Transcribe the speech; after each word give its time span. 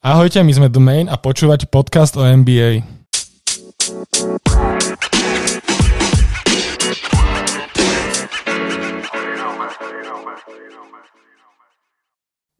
Ahojte, 0.00 0.40
my 0.40 0.48
sme 0.48 0.72
The 0.72 0.80
a 1.12 1.16
počúvate 1.20 1.68
podcast 1.68 2.16
o 2.16 2.24
NBA. 2.24 2.80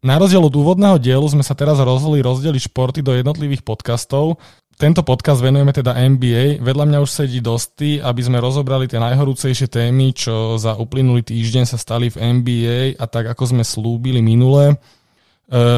Na 0.04 0.20
rozdiel 0.20 0.44
od 0.44 0.52
úvodného 0.52 1.00
dielu 1.00 1.24
sme 1.32 1.40
sa 1.40 1.56
teraz 1.56 1.80
rozhodli 1.80 2.20
rozdeliť 2.20 2.68
športy 2.68 3.00
do 3.00 3.16
jednotlivých 3.16 3.64
podcastov. 3.64 4.36
Tento 4.76 5.00
podcast 5.00 5.40
venujeme 5.40 5.72
teda 5.72 5.96
NBA. 5.96 6.60
Vedľa 6.60 6.84
mňa 6.92 6.98
už 7.00 7.08
sedí 7.08 7.40
Dosty, 7.40 8.04
aby 8.04 8.20
sme 8.20 8.36
rozobrali 8.36 8.84
tie 8.84 9.00
najhorúcejšie 9.00 9.72
témy, 9.72 10.12
čo 10.12 10.60
za 10.60 10.76
uplynulý 10.76 11.24
týždeň 11.24 11.64
sa 11.64 11.80
stali 11.80 12.12
v 12.12 12.20
NBA 12.20 13.00
a 13.00 13.08
tak 13.08 13.32
ako 13.32 13.56
sme 13.56 13.64
slúbili 13.64 14.20
minule, 14.20 14.76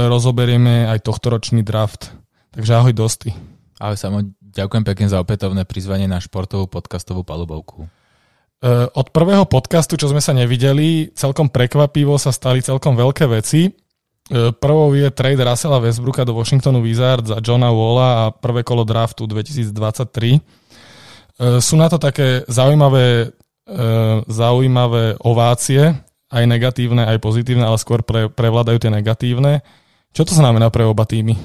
rozoberieme 0.09 0.85
aj 0.93 1.09
tohtoročný 1.09 1.65
draft. 1.65 2.13
Takže 2.53 2.77
ahoj 2.77 2.93
Dosty. 2.93 3.33
Ahoj 3.81 3.97
Samo, 3.97 4.21
ďakujem 4.39 4.85
pekne 4.85 5.07
za 5.09 5.19
opätovné 5.19 5.65
prizvanie 5.65 6.05
na 6.05 6.21
športovú 6.21 6.69
podcastovú 6.69 7.25
palubovku. 7.25 7.89
E, 8.63 8.87
od 8.93 9.11
prvého 9.11 9.49
podcastu, 9.49 9.97
čo 9.97 10.13
sme 10.13 10.21
sa 10.21 10.37
nevideli, 10.37 11.11
celkom 11.17 11.49
prekvapivo 11.49 12.21
sa 12.21 12.31
stali 12.31 12.61
celkom 12.61 12.95
veľké 12.95 13.25
veci. 13.27 13.67
E, 13.67 13.71
prvou 14.53 14.93
je 14.93 15.09
trade 15.11 15.41
Russella 15.41 15.81
Westbrooka 15.81 16.29
do 16.29 16.37
Washingtonu 16.37 16.85
Wizards 16.85 17.33
za 17.33 17.41
Johna 17.41 17.73
Walla 17.73 18.09
a 18.13 18.25
prvé 18.31 18.63
kolo 18.63 18.85
draftu 18.85 19.25
2023. 19.25 19.73
E, 20.37 20.41
sú 21.59 21.75
na 21.81 21.89
to 21.89 21.97
také 21.97 22.45
zaujímavé, 22.47 23.33
e, 23.67 23.81
zaujímavé 24.29 25.17
ovácie, 25.25 25.97
aj 26.33 26.45
negatívne, 26.49 27.05
aj 27.05 27.21
pozitívne, 27.21 27.69
ale 27.69 27.77
skôr 27.77 28.01
pre, 28.01 28.33
prevládajú 28.33 28.81
tie 28.81 28.91
negatívne. 28.91 29.61
Čo 30.17 30.25
to 30.25 30.35
znamená 30.35 30.73
pre 30.73 30.89
oba 30.89 31.05
týmy? 31.05 31.37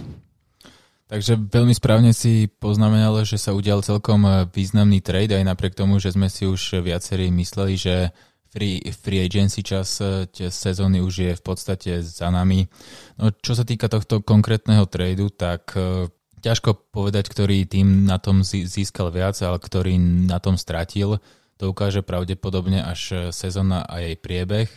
Takže 1.08 1.40
veľmi 1.40 1.72
správne 1.72 2.12
si 2.12 2.52
poznamenal, 2.52 3.16
že 3.24 3.40
sa 3.40 3.56
udial 3.56 3.80
celkom 3.80 4.28
významný 4.52 5.00
trade, 5.00 5.36
aj 5.36 5.48
napriek 5.48 5.76
tomu, 5.76 6.04
že 6.04 6.12
sme 6.12 6.28
si 6.28 6.44
už 6.44 6.84
viacerí 6.84 7.32
mysleli, 7.32 7.80
že 7.80 8.12
free, 8.52 8.84
free 8.92 9.24
agency 9.24 9.64
čas 9.64 10.04
e, 10.04 10.28
tie 10.28 10.52
sezóny 10.52 11.00
už 11.00 11.14
je 11.16 11.32
v 11.32 11.44
podstate 11.44 12.04
za 12.04 12.28
nami. 12.28 12.68
No, 13.16 13.32
čo 13.32 13.56
sa 13.56 13.64
týka 13.64 13.88
tohto 13.88 14.20
konkrétneho 14.20 14.84
tradu, 14.92 15.32
tak 15.32 15.72
uh, 15.80 16.12
ťažko 16.42 16.92
povedať, 16.92 17.28
ktorý 17.32 17.64
tým 17.68 18.04
na 18.04 18.20
tom 18.20 18.44
získal 18.44 19.10
viac, 19.10 19.40
ale 19.42 19.58
ktorý 19.60 19.96
na 20.28 20.44
tom 20.44 20.60
stratil. 20.60 21.20
To 21.58 21.74
ukáže 21.74 22.06
pravdepodobne 22.06 22.82
až 22.86 23.02
e, 23.12 23.16
sezóna 23.34 23.86
a 23.86 24.02
jej 24.02 24.16
priebeh. 24.18 24.70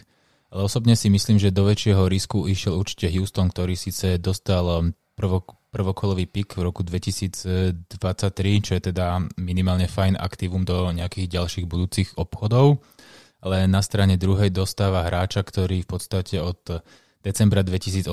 Ale 0.51 0.67
osobne 0.67 0.99
si 0.99 1.07
myslím, 1.13 1.39
že 1.39 1.55
do 1.55 1.69
väčšieho 1.69 2.11
risku 2.11 2.49
išiel 2.51 2.75
určite 2.75 3.07
Houston, 3.15 3.53
ktorý 3.55 3.79
síce 3.79 4.19
dostal 4.19 4.91
prvo, 5.15 5.47
prvokolový 5.71 6.27
pik 6.27 6.59
v 6.59 6.67
roku 6.67 6.83
2023, 6.83 8.67
čo 8.67 8.73
je 8.75 8.83
teda 8.91 9.23
minimálne 9.39 9.87
fajn 9.87 10.19
aktívum 10.19 10.67
do 10.67 10.91
nejakých 10.91 11.39
ďalších 11.39 11.67
budúcich 11.71 12.19
obchodov 12.19 12.83
ale 13.41 13.65
na 13.67 13.81
strane 13.81 14.21
druhej 14.21 14.53
dostáva 14.53 15.09
hráča, 15.09 15.41
ktorý 15.41 15.85
v 15.85 15.89
podstate 15.89 16.37
od 16.41 16.85
decembra 17.21 17.61
2018 17.61 18.09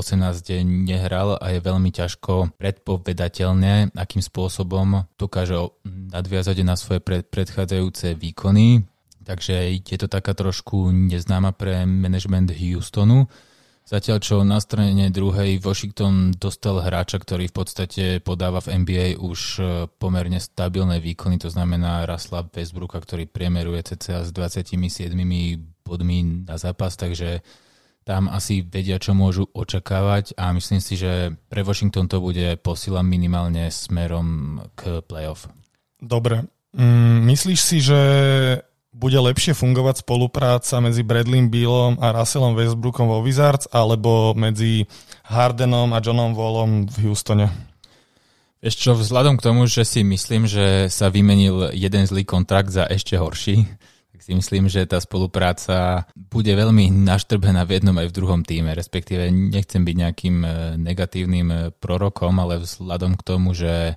nehral 0.63 1.39
a 1.39 1.55
je 1.55 1.59
veľmi 1.63 1.89
ťažko 1.95 2.59
predpovedateľné, 2.59 3.95
akým 3.95 4.23
spôsobom 4.23 5.07
dokáže 5.15 5.55
nadviazať 5.87 6.57
na 6.67 6.75
svoje 6.75 6.99
predchádzajúce 7.23 8.15
výkony. 8.19 8.83
Takže 9.27 9.83
je 9.83 9.97
to 9.99 10.07
taká 10.07 10.31
trošku 10.31 10.91
neznáma 10.91 11.51
pre 11.51 11.83
management 11.83 12.51
Houstonu. 12.55 13.27
Zatiaľ, 13.87 14.19
čo 14.19 14.43
na 14.43 14.59
strane 14.59 15.07
druhej 15.07 15.63
Washington 15.63 16.35
dostal 16.35 16.83
hráča, 16.83 17.23
ktorý 17.23 17.47
v 17.47 17.55
podstate 17.55 18.03
podáva 18.19 18.59
v 18.59 18.83
NBA 18.83 19.15
už 19.15 19.39
e, 19.39 19.61
pomerne 19.87 20.43
stabilné 20.43 20.99
výkony, 20.99 21.39
to 21.39 21.47
znamená 21.47 22.03
Rasla 22.03 22.43
Westbrooka, 22.51 22.99
ktorý 22.99 23.31
priemeruje 23.31 23.95
cca 23.95 24.27
s 24.27 24.35
27 24.35 24.75
bodmi 25.87 26.43
na 26.43 26.59
zápas, 26.59 26.99
takže 26.99 27.39
tam 28.07 28.31
asi 28.31 28.63
vedia, 28.63 28.95
čo 29.03 29.11
môžu 29.11 29.51
očakávať 29.51 30.31
a 30.39 30.55
myslím 30.55 30.79
si, 30.79 30.95
že 30.95 31.35
pre 31.51 31.59
Washington 31.67 32.07
to 32.07 32.23
bude 32.23 32.55
posila 32.63 33.03
minimálne 33.03 33.67
smerom 33.67 34.63
k 34.79 35.03
playoff. 35.03 35.51
Dobre. 35.99 36.47
Mm, 36.71 37.27
myslíš 37.27 37.59
si, 37.59 37.83
že 37.83 37.99
bude 38.95 39.19
lepšie 39.19 39.51
fungovať 39.51 40.07
spolupráca 40.07 40.79
medzi 40.79 41.03
Bradleym 41.03 41.51
Billom 41.51 41.99
a 41.99 42.15
Russellom 42.15 42.55
Westbrookom 42.55 43.11
vo 43.11 43.19
Wizards 43.19 43.67
alebo 43.75 44.31
medzi 44.39 44.87
Hardenom 45.27 45.91
a 45.91 45.99
Johnom 45.99 46.31
Wallom 46.31 46.87
v 46.87 47.11
Houstone? 47.11 47.51
Čo, 48.63 48.97
vzhľadom 48.97 49.37
k 49.37 49.45
tomu, 49.51 49.69
že 49.69 49.85
si 49.85 50.01
myslím, 50.01 50.49
že 50.49 50.89
sa 50.89 51.13
vymenil 51.13 51.75
jeden 51.77 52.03
zlý 52.09 52.25
kontrakt 52.25 52.73
za 52.73 52.89
ešte 52.89 53.19
horší, 53.19 53.69
tak 54.17 54.25
si 54.25 54.33
myslím, 54.33 54.65
že 54.65 54.89
tá 54.89 54.97
spolupráca 54.97 56.09
bude 56.17 56.49
veľmi 56.49 56.89
naštrbená 56.89 57.69
v 57.69 57.77
jednom 57.77 57.93
aj 58.01 58.09
v 58.09 58.15
druhom 58.17 58.41
týme. 58.41 58.73
Respektíve 58.73 59.29
nechcem 59.29 59.85
byť 59.85 59.93
nejakým 59.93 60.37
eh, 60.41 60.51
negatívnym 60.73 61.47
eh, 61.53 61.59
prorokom, 61.77 62.41
ale 62.41 62.57
vzhľadom 62.57 63.13
k 63.13 63.21
tomu, 63.21 63.53
že 63.53 63.93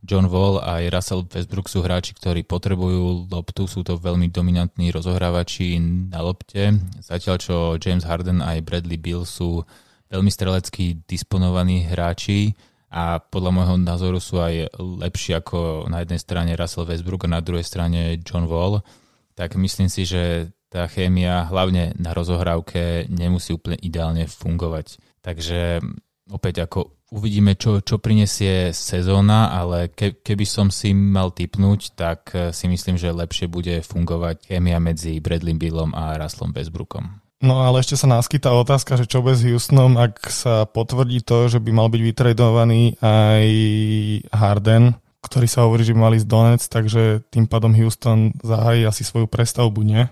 John 0.00 0.32
Wall 0.32 0.56
a 0.56 0.80
aj 0.80 0.88
Russell 0.88 1.28
Westbrook 1.28 1.68
sú 1.68 1.84
hráči, 1.84 2.16
ktorí 2.16 2.48
potrebujú 2.48 3.28
loptu, 3.28 3.68
sú 3.68 3.84
to 3.84 4.00
veľmi 4.00 4.32
dominantní 4.32 4.88
rozohrávači 4.88 5.76
na 6.08 6.24
lopte, 6.24 6.72
zatiaľ 7.04 7.36
čo 7.36 7.76
James 7.76 8.08
Harden 8.08 8.40
a 8.40 8.56
aj 8.56 8.64
Bradley 8.64 8.96
Bill 8.96 9.28
sú 9.28 9.68
veľmi 10.08 10.32
strelecky 10.32 11.04
disponovaní 11.04 11.84
hráči 11.84 12.56
a 12.88 13.20
podľa 13.20 13.52
môjho 13.52 13.76
názoru 13.76 14.16
sú 14.16 14.40
aj 14.40 14.72
lepší 14.80 15.36
ako 15.36 15.92
na 15.92 16.00
jednej 16.00 16.22
strane 16.24 16.56
Russell 16.56 16.88
Westbrook 16.88 17.28
a 17.28 17.36
na 17.36 17.44
druhej 17.44 17.68
strane 17.68 18.16
John 18.24 18.48
Wall, 18.48 18.80
tak 19.38 19.54
myslím 19.54 19.86
si, 19.86 20.02
že 20.02 20.50
tá 20.66 20.90
chémia 20.90 21.46
hlavne 21.46 21.94
na 21.94 22.10
rozohrávke 22.10 23.06
nemusí 23.06 23.54
úplne 23.54 23.78
ideálne 23.78 24.26
fungovať. 24.26 24.98
Takže 25.22 25.78
opäť 26.26 26.66
ako 26.66 26.98
uvidíme, 27.14 27.54
čo, 27.56 27.80
čo 27.80 28.02
prinesie 28.02 28.74
sezóna, 28.74 29.54
ale 29.54 29.94
ke, 29.94 30.18
keby 30.20 30.44
som 30.44 30.68
si 30.68 30.92
mal 30.92 31.32
typnúť, 31.32 31.94
tak 31.94 32.20
eh, 32.34 32.50
si 32.50 32.66
myslím, 32.66 32.98
že 32.98 33.14
lepšie 33.14 33.46
bude 33.46 33.80
fungovať 33.80 34.50
chémia 34.50 34.82
medzi 34.82 35.22
Bradley 35.22 35.56
Billom 35.56 35.94
a 35.94 36.18
Russellom 36.18 36.52
Westbrookom. 36.52 37.22
No 37.38 37.62
ale 37.62 37.86
ešte 37.86 37.94
sa 37.94 38.10
naskytá 38.10 38.50
otázka, 38.50 38.98
že 38.98 39.06
čo 39.06 39.22
bez 39.22 39.46
Houstonom, 39.46 39.94
ak 39.94 40.26
sa 40.26 40.66
potvrdí 40.66 41.22
to, 41.22 41.46
že 41.46 41.62
by 41.62 41.70
mal 41.70 41.86
byť 41.86 42.02
vytredovaný 42.02 42.98
aj 42.98 43.46
Harden, 44.34 44.98
ktorý 45.22 45.46
sa 45.50 45.66
hovorí, 45.66 45.82
že 45.82 45.98
mali 45.98 46.22
z 46.22 46.26
Donec, 46.26 46.62
takže 46.62 47.26
tým 47.28 47.50
pádom 47.50 47.74
Houston 47.74 48.30
zahájí 48.38 48.86
asi 48.86 49.02
svoju 49.02 49.26
prestavbu, 49.26 49.82
nie? 49.82 50.06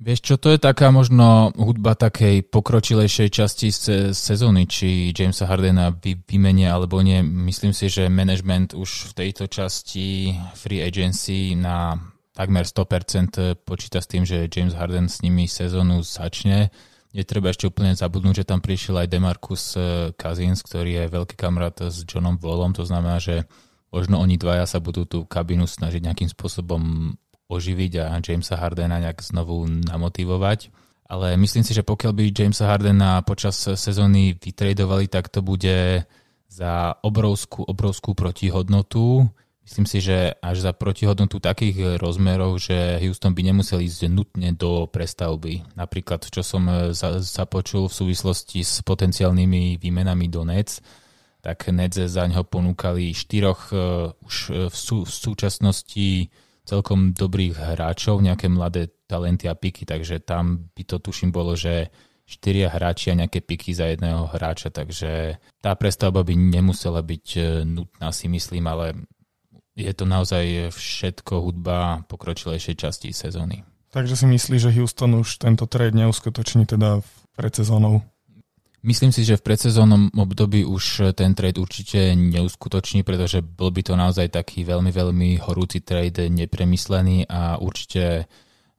Vieš 0.00 0.20
čo, 0.24 0.34
to 0.40 0.48
je 0.48 0.56
taká 0.56 0.88
možno 0.88 1.52
hudba 1.60 1.92
takej 1.92 2.48
pokročilejšej 2.48 3.28
časti 3.28 3.68
se- 3.68 4.16
sezóny, 4.16 4.64
či 4.64 5.12
Jamesa 5.12 5.44
Hardena 5.44 5.92
vy- 5.92 6.16
vymenia 6.24 6.72
alebo 6.72 7.04
nie. 7.04 7.20
Myslím 7.20 7.76
si, 7.76 7.92
že 7.92 8.08
management 8.08 8.72
už 8.72 9.12
v 9.12 9.28
tejto 9.28 9.44
časti 9.52 10.32
free 10.56 10.80
agency 10.80 11.52
na 11.52 12.00
takmer 12.32 12.64
100% 12.64 13.60
počíta 13.60 14.00
s 14.00 14.08
tým, 14.08 14.24
že 14.24 14.48
James 14.48 14.72
Harden 14.72 15.12
s 15.12 15.20
nimi 15.20 15.44
sezónu 15.44 16.00
začne. 16.00 16.72
Netreba 17.12 17.52
ešte 17.52 17.68
úplne 17.68 17.92
zabudnúť, 17.92 18.40
že 18.40 18.48
tam 18.48 18.64
prišiel 18.64 19.04
aj 19.04 19.10
Demarcus 19.12 19.76
eh, 19.76 20.16
Cousins, 20.16 20.64
ktorý 20.64 20.96
je 20.96 21.12
veľký 21.12 21.36
kamarát 21.36 21.76
s 21.76 22.08
Johnom 22.08 22.40
Wallom, 22.40 22.72
to 22.72 22.88
znamená, 22.88 23.20
že 23.20 23.44
možno 23.90 24.22
oni 24.22 24.38
dvaja 24.38 24.66
sa 24.66 24.78
budú 24.78 25.06
tú 25.06 25.26
kabinu 25.26 25.66
snažiť 25.66 26.02
nejakým 26.02 26.30
spôsobom 26.30 27.14
oživiť 27.50 27.92
a 27.98 28.04
Jamesa 28.22 28.54
Hardena 28.54 29.02
nejak 29.02 29.22
znovu 29.26 29.66
namotivovať. 29.66 30.70
Ale 31.10 31.34
myslím 31.34 31.66
si, 31.66 31.74
že 31.74 31.82
pokiaľ 31.82 32.12
by 32.14 32.24
Jamesa 32.30 32.70
Hardena 32.70 33.18
počas 33.26 33.58
sezóny 33.58 34.38
vytredovali, 34.38 35.10
tak 35.10 35.26
to 35.26 35.42
bude 35.42 36.06
za 36.46 36.94
obrovskú, 37.02 37.66
obrovskú 37.66 38.14
protihodnotu. 38.14 39.26
Myslím 39.66 39.86
si, 39.86 39.98
že 40.02 40.34
až 40.38 40.66
za 40.66 40.74
protihodnotu 40.74 41.38
takých 41.42 41.98
rozmerov, 41.98 42.58
že 42.58 42.98
Houston 43.02 43.34
by 43.34 43.42
nemusel 43.42 43.82
ísť 43.82 44.10
nutne 44.10 44.50
do 44.54 44.86
prestavby. 44.86 45.62
Napríklad, 45.78 46.26
čo 46.26 46.42
som 46.42 46.66
započul 47.22 47.86
v 47.86 47.94
súvislosti 47.94 48.62
s 48.62 48.82
potenciálnymi 48.82 49.78
výmenami 49.78 50.26
do 50.26 50.42
Nets, 50.42 50.82
tak 51.40 51.72
Nets 51.72 51.96
za 51.96 52.24
ňo 52.28 52.44
ponúkali 52.44 53.16
štyroch 53.16 53.72
uh, 53.72 54.12
už 54.24 54.36
v, 54.68 54.74
sú, 54.74 55.04
v 55.04 55.12
súčasnosti 55.12 56.08
celkom 56.64 57.16
dobrých 57.16 57.74
hráčov, 57.74 58.22
nejaké 58.22 58.46
mladé 58.46 58.92
talenty 59.10 59.50
a 59.50 59.58
piky, 59.58 59.82
takže 59.82 60.22
tam 60.22 60.70
by 60.70 60.82
to 60.86 61.02
tuším 61.02 61.34
bolo, 61.34 61.58
že 61.58 61.90
štyria 62.30 62.70
hráči 62.70 63.10
a 63.10 63.18
nejaké 63.18 63.42
piky 63.42 63.74
za 63.74 63.90
jedného 63.90 64.30
hráča, 64.30 64.70
takže 64.70 65.42
tá 65.58 65.74
prestavba 65.74 66.22
by 66.22 66.38
nemusela 66.38 67.02
byť 67.02 67.26
e, 67.34 67.40
nutná 67.66 68.14
si 68.14 68.30
myslím, 68.30 68.70
ale 68.70 69.02
je 69.74 69.90
to 69.90 70.06
naozaj 70.06 70.70
všetko 70.70 71.42
hudba 71.42 72.06
pokročilejšej 72.06 72.76
časti 72.78 73.10
sezóny. 73.10 73.66
Takže 73.90 74.14
si 74.14 74.26
myslí, 74.30 74.56
že 74.62 74.70
Houston 74.78 75.18
už 75.18 75.42
tento 75.42 75.66
trade 75.66 75.98
neuskutoční 75.98 76.70
teda 76.70 77.02
pred 77.34 77.50
sezónou? 77.50 78.06
Myslím 78.80 79.12
si, 79.12 79.28
že 79.28 79.36
v 79.36 79.44
predsezónnom 79.44 80.16
období 80.16 80.64
už 80.64 81.12
ten 81.12 81.36
trade 81.36 81.60
určite 81.60 82.16
neuskutoční, 82.16 83.04
pretože 83.04 83.44
bol 83.44 83.68
by 83.68 83.84
to 83.84 83.92
naozaj 83.92 84.32
taký 84.32 84.64
veľmi, 84.64 84.88
veľmi 84.88 85.36
horúci 85.44 85.84
trade, 85.84 86.32
nepremyslený 86.32 87.28
a 87.28 87.60
určite 87.60 88.24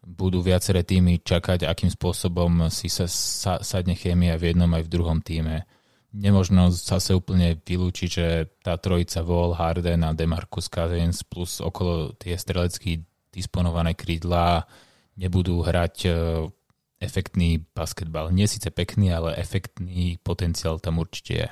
budú 0.02 0.42
viaceré 0.42 0.82
týmy 0.82 1.22
čakať, 1.22 1.70
akým 1.70 1.94
spôsobom 1.94 2.74
si 2.74 2.90
sa, 2.90 3.06
sa 3.06 3.62
sadne 3.62 3.94
chémia 3.94 4.34
v 4.42 4.54
jednom 4.54 4.74
aj 4.74 4.90
v 4.90 4.92
druhom 4.92 5.22
týme. 5.22 5.70
Nemožno 6.18 6.74
zase 6.74 7.14
úplne 7.14 7.62
vylúčiť, 7.62 8.10
že 8.10 8.28
tá 8.66 8.82
trojica 8.82 9.22
Wall, 9.22 9.54
Harden 9.54 10.02
a 10.02 10.18
Demarcus 10.18 10.66
Cousins 10.66 11.22
plus 11.22 11.62
okolo 11.62 12.18
tie 12.18 12.34
strelecky 12.36 13.06
disponované 13.30 13.94
krídla 13.94 14.66
nebudú 15.16 15.64
hrať 15.64 15.96
e, 16.04 16.10
efektný 17.02 17.66
basketbal. 17.74 18.30
Nie 18.30 18.46
síce 18.46 18.70
pekný, 18.70 19.12
ale 19.12 19.36
efektný 19.36 20.22
potenciál 20.22 20.78
tam 20.78 21.02
určite 21.02 21.34
je. 21.34 21.48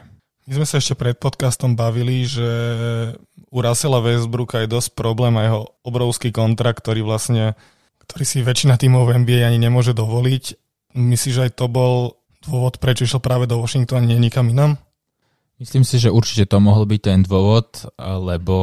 My 0.50 0.62
sme 0.62 0.66
sa 0.66 0.78
ešte 0.82 0.98
pred 0.98 1.18
podcastom 1.18 1.78
bavili, 1.78 2.26
že 2.26 2.50
u 3.50 3.58
Russella 3.62 4.02
Westbrooka 4.02 4.66
je 4.66 4.70
dosť 4.70 4.98
problém 4.98 5.34
a 5.38 5.46
jeho 5.46 5.62
obrovský 5.86 6.34
kontrakt, 6.34 6.82
ktorý 6.82 7.06
vlastne 7.06 7.58
ktorý 8.10 8.26
si 8.26 8.42
väčšina 8.42 8.82
tímov 8.82 9.06
v 9.06 9.22
NBA 9.22 9.46
ani 9.46 9.62
nemôže 9.62 9.94
dovoliť. 9.94 10.58
Myslíš, 10.98 11.34
že 11.38 11.46
aj 11.46 11.62
to 11.62 11.70
bol 11.70 12.18
dôvod, 12.42 12.82
prečo 12.82 13.06
išiel 13.06 13.22
práve 13.22 13.46
do 13.46 13.62
Washingtonu, 13.62 14.10
nie 14.10 14.18
nikam 14.18 14.50
inam? 14.50 14.82
Myslím 15.62 15.86
si, 15.86 16.02
že 16.02 16.10
určite 16.10 16.50
to 16.50 16.58
mohol 16.58 16.90
byť 16.90 17.02
ten 17.06 17.22
dôvod, 17.22 17.86
lebo 18.00 18.58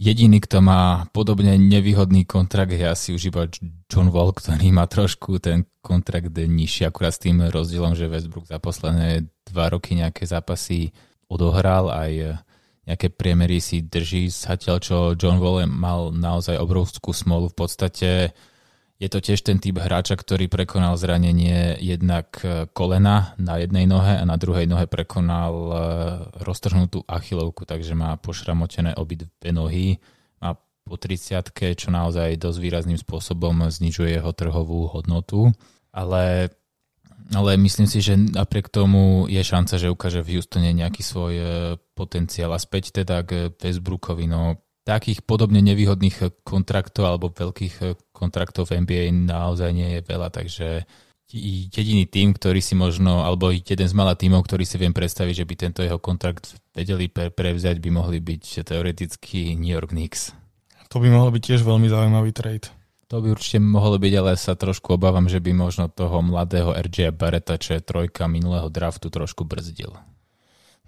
Jediný, 0.00 0.40
kto 0.40 0.64
má 0.64 1.04
podobne 1.12 1.60
nevýhodný 1.60 2.24
kontrakt, 2.24 2.72
je 2.72 2.88
asi 2.88 3.12
už 3.12 3.28
iba 3.28 3.44
John 3.84 4.08
Wall, 4.08 4.32
ktorý 4.32 4.72
má 4.72 4.88
trošku 4.88 5.36
ten 5.44 5.68
kontrakt 5.84 6.32
nižší, 6.32 6.88
akurát 6.88 7.12
s 7.12 7.20
tým 7.20 7.44
rozdielom, 7.52 7.92
že 7.92 8.08
Westbrook 8.08 8.48
za 8.48 8.56
posledné 8.56 9.28
dva 9.44 9.68
roky 9.68 10.00
nejaké 10.00 10.24
zápasy 10.24 10.96
odohral, 11.28 11.92
aj 11.92 12.40
nejaké 12.88 13.12
priemery 13.12 13.60
si 13.60 13.84
drží, 13.84 14.32
zatiaľ 14.32 14.76
čo 14.80 14.96
John 15.20 15.36
Wall 15.36 15.68
mal 15.68 16.16
naozaj 16.16 16.56
obrovskú 16.56 17.12
smolu. 17.12 17.52
V 17.52 17.60
podstate 17.60 18.32
je 19.00 19.08
to 19.08 19.18
tiež 19.24 19.40
ten 19.40 19.56
typ 19.56 19.80
hráča, 19.80 20.12
ktorý 20.12 20.52
prekonal 20.52 21.00
zranenie 21.00 21.80
jednak 21.80 22.36
e, 22.44 22.68
kolena 22.68 23.32
na 23.40 23.56
jednej 23.56 23.88
nohe 23.88 24.20
a 24.20 24.24
na 24.28 24.36
druhej 24.36 24.68
nohe 24.68 24.84
prekonal 24.84 25.54
e, 25.56 25.72
roztrhnutú 26.44 27.08
achilovku, 27.08 27.64
takže 27.64 27.96
má 27.96 28.20
pošramotené 28.20 28.92
obidve 29.00 29.32
nohy. 29.56 29.96
Má 30.44 30.52
po 30.84 31.00
30 31.00 31.48
čo 31.80 31.88
naozaj 31.88 32.36
dosť 32.36 32.58
výrazným 32.60 33.00
spôsobom 33.00 33.72
znižuje 33.72 34.20
jeho 34.20 34.36
trhovú 34.36 34.92
hodnotu. 34.92 35.48
Ale, 35.96 36.52
ale 37.32 37.50
myslím 37.56 37.88
si, 37.88 38.04
že 38.04 38.20
napriek 38.20 38.68
tomu 38.68 39.24
je 39.32 39.40
šanca, 39.40 39.80
že 39.80 39.88
ukáže 39.88 40.20
v 40.20 40.36
Houstone 40.36 40.76
nejaký 40.76 41.00
svoj 41.00 41.34
e, 41.40 41.44
potenciál. 41.96 42.52
A 42.52 42.60
späť 42.60 42.92
teda 42.92 43.24
k 43.24 43.48
Westbrookovi, 43.48 44.28
no 44.28 44.60
takých 44.84 45.22
podobne 45.22 45.60
nevýhodných 45.60 46.42
kontraktov 46.42 47.04
alebo 47.06 47.32
veľkých 47.32 47.74
eh, 47.84 47.94
kontraktov 48.10 48.68
v 48.68 48.84
NBA 48.84 49.12
naozaj 49.28 49.70
nie 49.72 49.98
je 49.98 50.00
veľa, 50.04 50.28
takže 50.32 50.88
jediný 51.70 52.10
tým, 52.10 52.34
ktorý 52.34 52.58
si 52.58 52.74
možno, 52.74 53.22
alebo 53.22 53.54
jeden 53.54 53.86
z 53.86 53.94
malých 53.94 54.26
tímov, 54.26 54.42
ktorý 54.42 54.66
si 54.66 54.76
viem 54.82 54.90
predstaviť, 54.90 55.34
že 55.42 55.46
by 55.46 55.54
tento 55.54 55.80
jeho 55.86 56.02
kontrakt 56.02 56.58
vedeli 56.74 57.06
pre, 57.06 57.30
prevziať, 57.30 57.78
by 57.78 57.90
mohli 57.94 58.18
byť 58.18 58.66
teoreticky 58.66 59.54
New 59.54 59.70
York 59.70 59.94
Knicks. 59.94 60.34
To 60.90 60.98
by 60.98 61.06
mohol 61.06 61.30
byť 61.30 61.42
tiež 61.54 61.62
veľmi 61.62 61.86
zaujímavý 61.86 62.34
trade. 62.34 62.66
To 63.10 63.22
by 63.22 63.34
určite 63.34 63.62
mohlo 63.62 63.98
byť, 63.98 64.12
ale 64.18 64.38
sa 64.38 64.54
trošku 64.54 64.94
obávam, 64.94 65.26
že 65.26 65.42
by 65.42 65.54
možno 65.54 65.90
toho 65.90 66.22
mladého 66.22 66.74
RJ 66.74 67.14
Barreta, 67.14 67.58
čo 67.58 67.78
je 67.78 67.82
trojka 67.82 68.26
minulého 68.30 68.66
draftu, 68.70 69.10
trošku 69.10 69.46
brzdil. 69.46 69.94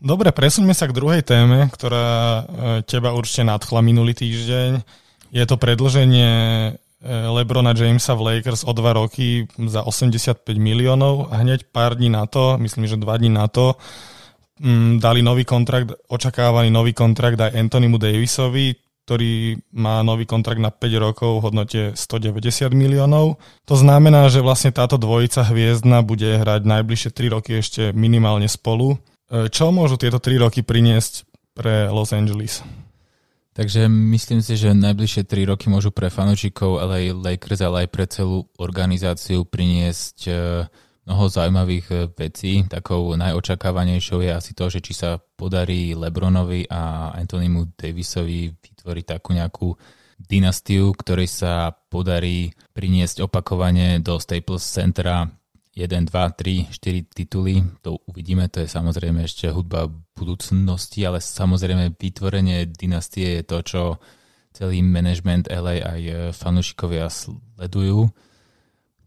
Dobre, 0.03 0.35
presuňme 0.35 0.75
sa 0.75 0.91
k 0.91 0.99
druhej 0.99 1.23
téme, 1.23 1.71
ktorá 1.71 2.11
e, 2.11 2.43
teba 2.83 3.15
určite 3.15 3.47
nadchla 3.47 3.87
minulý 3.87 4.19
týždeň. 4.19 4.83
Je 5.31 5.45
to 5.47 5.55
predlženie 5.55 6.33
e, 6.35 6.71
Lebrona 7.07 7.71
Jamesa 7.71 8.19
v 8.19 8.43
Lakers 8.43 8.67
o 8.67 8.75
dva 8.75 8.99
roky 8.99 9.47
za 9.55 9.87
85 9.87 10.43
miliónov 10.59 11.31
a 11.31 11.39
hneď 11.47 11.71
pár 11.71 11.95
dní 11.95 12.11
na 12.11 12.27
to, 12.27 12.59
myslím, 12.59 12.91
že 12.91 12.99
dva 12.99 13.15
dní 13.15 13.31
na 13.31 13.47
to, 13.47 13.79
mm, 14.59 14.99
dali 14.99 15.23
nový 15.23 15.47
kontrakt, 15.47 15.95
očakávaný 16.11 16.75
nový 16.75 16.99
kontrakt 16.99 17.39
aj 17.39 17.55
Anthonymu 17.55 18.03
Davisovi, 18.03 18.75
ktorý 19.07 19.55
má 19.71 20.03
nový 20.03 20.27
kontrakt 20.27 20.59
na 20.59 20.75
5 20.75 20.99
rokov 20.99 21.31
v 21.39 21.43
hodnote 21.47 21.81
190 21.95 22.75
miliónov. 22.75 23.39
To 23.71 23.79
znamená, 23.79 24.27
že 24.35 24.43
vlastne 24.43 24.75
táto 24.75 24.99
dvojica 24.99 25.47
hviezdna 25.47 26.03
bude 26.03 26.43
hrať 26.43 26.67
najbližšie 26.67 27.11
3 27.15 27.35
roky 27.39 27.63
ešte 27.63 27.95
minimálne 27.95 28.51
spolu. 28.51 28.99
E, 29.33 29.49
čo 29.49 29.73
môžu 29.73 29.97
tieto 29.97 30.21
tri 30.21 30.37
roky 30.37 30.61
priniesť 30.61 31.25
pre 31.57 31.89
Los 31.89 32.13
Angeles? 32.13 32.61
Takže 33.57 33.89
myslím 33.89 34.45
si, 34.45 34.57
že 34.61 34.77
najbližšie 34.77 35.25
tri 35.25 35.49
roky 35.49 35.73
môžu 35.73 35.93
pre 35.93 36.13
fanúšikov 36.13 36.85
LA 36.85 37.17
Lakers, 37.17 37.61
ale 37.65 37.85
aj 37.85 37.89
pre 37.89 38.05
celú 38.09 38.49
organizáciu 38.61 39.49
priniesť 39.49 40.19
e, 40.29 40.33
mnoho 41.09 41.25
zaujímavých 41.33 41.87
e, 41.89 41.97
vecí. 42.13 42.65
Takou 42.69 43.17
najočakávanejšou 43.17 44.21
je 44.21 44.31
asi 44.37 44.53
to, 44.53 44.69
že 44.69 44.85
či 44.85 44.93
sa 44.93 45.17
podarí 45.17 45.97
Lebronovi 45.97 46.69
a 46.69 47.13
Anthonymu 47.17 47.73
Davisovi 47.73 48.53
vytvoriť 48.53 49.05
takú 49.17 49.33
nejakú 49.33 49.69
dynastiu, 50.21 50.93
ktorej 50.93 51.29
sa 51.29 51.73
podarí 51.73 52.53
priniesť 52.77 53.25
opakovane 53.25 54.01
do 54.05 54.21
Staples 54.21 54.65
Centra 54.65 55.29
1, 55.73 56.05
2, 56.05 56.13
3, 56.13 56.69
4 56.69 57.17
tituly, 57.17 57.65
to 57.81 57.97
uvidíme, 58.05 58.45
to 58.53 58.61
je 58.61 58.69
samozrejme 58.69 59.25
ešte 59.25 59.49
hudba 59.49 59.89
budúcnosti, 60.13 61.01
ale 61.01 61.25
samozrejme 61.25 61.97
vytvorenie 61.97 62.69
dynastie 62.69 63.41
je 63.41 63.43
to, 63.43 63.59
čo 63.65 63.83
celý 64.53 64.85
management 64.85 65.49
LA 65.49 65.81
aj 65.81 66.01
e, 66.05 66.15
fanúšikovia 66.37 67.09
sledujú. 67.09 68.13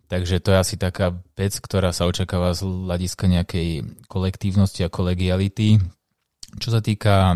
Takže 0.10 0.42
to 0.42 0.54
je 0.54 0.58
asi 0.58 0.76
taká 0.78 1.22
vec, 1.38 1.54
ktorá 1.58 1.94
sa 1.94 2.10
očakáva 2.10 2.58
z 2.58 2.66
hľadiska 2.66 3.26
nejakej 3.30 3.70
kolektívnosti 4.10 4.82
a 4.86 4.90
kolegiality. 4.90 5.78
Čo 6.58 6.70
sa 6.74 6.82
týka 6.82 7.34
e, 7.34 7.36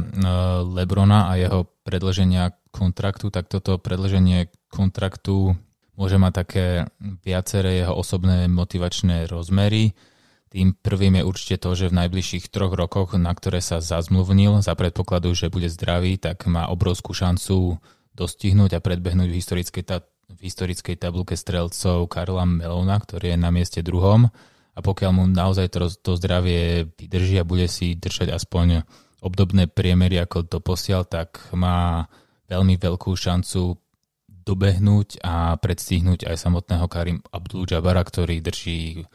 Lebrona 0.74 1.30
a 1.30 1.38
jeho 1.38 1.70
predlženia 1.86 2.58
kontraktu, 2.74 3.30
tak 3.30 3.46
toto 3.46 3.78
predlženie 3.78 4.50
kontraktu 4.74 5.54
môže 6.00 6.16
mať 6.16 6.34
také 6.34 6.66
viaceré 7.28 7.84
jeho 7.84 7.92
osobné 7.92 8.48
motivačné 8.48 9.28
rozmery. 9.28 9.92
Tým 10.50 10.74
prvým 10.80 11.20
je 11.20 11.28
určite 11.28 11.56
to, 11.62 11.76
že 11.76 11.92
v 11.92 12.00
najbližších 12.00 12.48
troch 12.48 12.72
rokoch, 12.74 13.20
na 13.20 13.36
ktoré 13.36 13.60
sa 13.60 13.84
zazmluvnil, 13.84 14.64
za 14.64 14.74
predpokladu, 14.80 15.36
že 15.36 15.52
bude 15.52 15.68
zdravý, 15.68 16.16
tak 16.16 16.48
má 16.48 16.72
obrovskú 16.72 17.12
šancu 17.12 17.78
dostihnúť 18.16 18.80
a 18.80 18.84
predbehnúť 18.84 19.30
v 19.30 19.38
historickej, 19.38 19.84
ta- 19.84 20.08
v 20.32 20.40
historickej 20.40 20.96
tabulke 20.98 21.36
strelcov 21.36 22.08
Karla 22.08 22.48
Melona, 22.48 22.98
ktorý 22.98 23.36
je 23.36 23.38
na 23.38 23.52
mieste 23.52 23.84
druhom. 23.84 24.32
A 24.74 24.80
pokiaľ 24.80 25.12
mu 25.12 25.24
naozaj 25.28 25.70
to, 25.70 25.92
to 25.92 26.16
zdravie 26.16 26.88
vydrží 26.96 27.38
a 27.38 27.46
bude 27.46 27.68
si 27.68 28.00
držať 28.00 28.32
aspoň 28.32 28.88
obdobné 29.20 29.68
priemery 29.68 30.16
ako 30.24 30.48
doposiaľ, 30.48 31.04
tak 31.04 31.52
má 31.52 32.08
veľmi 32.48 32.80
veľkú 32.80 33.12
šancu 33.14 33.76
dobehnúť 34.50 35.22
a 35.22 35.54
predstihnúť 35.62 36.26
aj 36.26 36.36
samotného 36.42 36.90
Karim 36.90 37.22
Abdul-Jabara, 37.30 38.02
ktorý 38.02 38.42
drží 38.42 39.06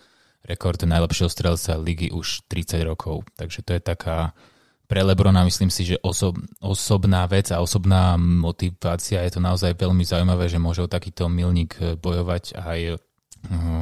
rekord 0.47 0.79
najlepšieho 0.79 1.27
strelca 1.27 1.75
ligy 1.75 2.15
už 2.15 2.47
30 2.47 2.87
rokov. 2.87 3.27
Takže 3.35 3.67
to 3.67 3.75
je 3.75 3.83
taká 3.83 4.37
pre 4.85 5.01
Lebrona 5.01 5.49
myslím 5.49 5.73
si, 5.73 5.89
že 5.89 5.97
osob, 6.05 6.37
osobná 6.61 7.25
vec 7.25 7.49
a 7.51 7.65
osobná 7.65 8.21
motivácia 8.21 9.25
je 9.25 9.33
to 9.33 9.41
naozaj 9.41 9.73
veľmi 9.75 10.05
zaujímavé, 10.05 10.45
že 10.47 10.61
môže 10.61 10.85
o 10.85 10.93
takýto 10.93 11.27
milník 11.33 11.81
bojovať 11.81 12.45
aj 12.55 12.81
eh, 12.93 12.97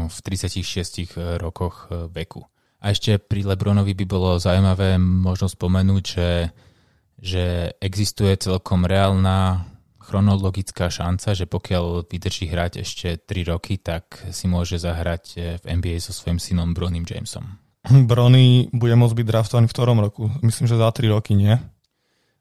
v 0.09 0.17
36 0.17 1.19
rokoch 1.43 1.91
veku. 2.15 2.47
A 2.83 2.91
ešte 2.91 3.19
pri 3.19 3.47
Lebronovi 3.47 3.95
by 3.95 4.05
bolo 4.07 4.43
zaujímavé 4.43 4.99
možno 4.99 5.47
spomenúť, 5.47 6.03
že, 6.03 6.31
že 7.19 7.45
existuje 7.79 8.35
celkom 8.35 8.83
reálna 8.83 9.71
chronologická 10.03 10.91
šanca, 10.91 11.33
že 11.33 11.47
pokiaľ 11.47 12.07
vydrží 12.11 12.51
hrať 12.51 12.73
ešte 12.83 13.09
3 13.23 13.53
roky, 13.55 13.79
tak 13.79 14.19
si 14.35 14.51
môže 14.51 14.77
zahrať 14.83 15.25
eh, 15.39 15.41
v 15.63 15.65
NBA 15.79 16.03
so 16.03 16.11
svojím 16.11 16.43
synom 16.43 16.75
Bronym 16.75 17.07
Jamesom. 17.07 17.59
Brony 17.83 18.71
bude 18.71 18.95
môcť 18.95 19.15
byť 19.19 19.27
draftovaný 19.27 19.67
v 19.67 19.75
ktorom 19.75 19.99
roku? 19.99 20.31
Myslím, 20.43 20.71
že 20.71 20.79
za 20.79 20.91
3 20.91 21.11
roky, 21.11 21.35
nie? 21.35 21.59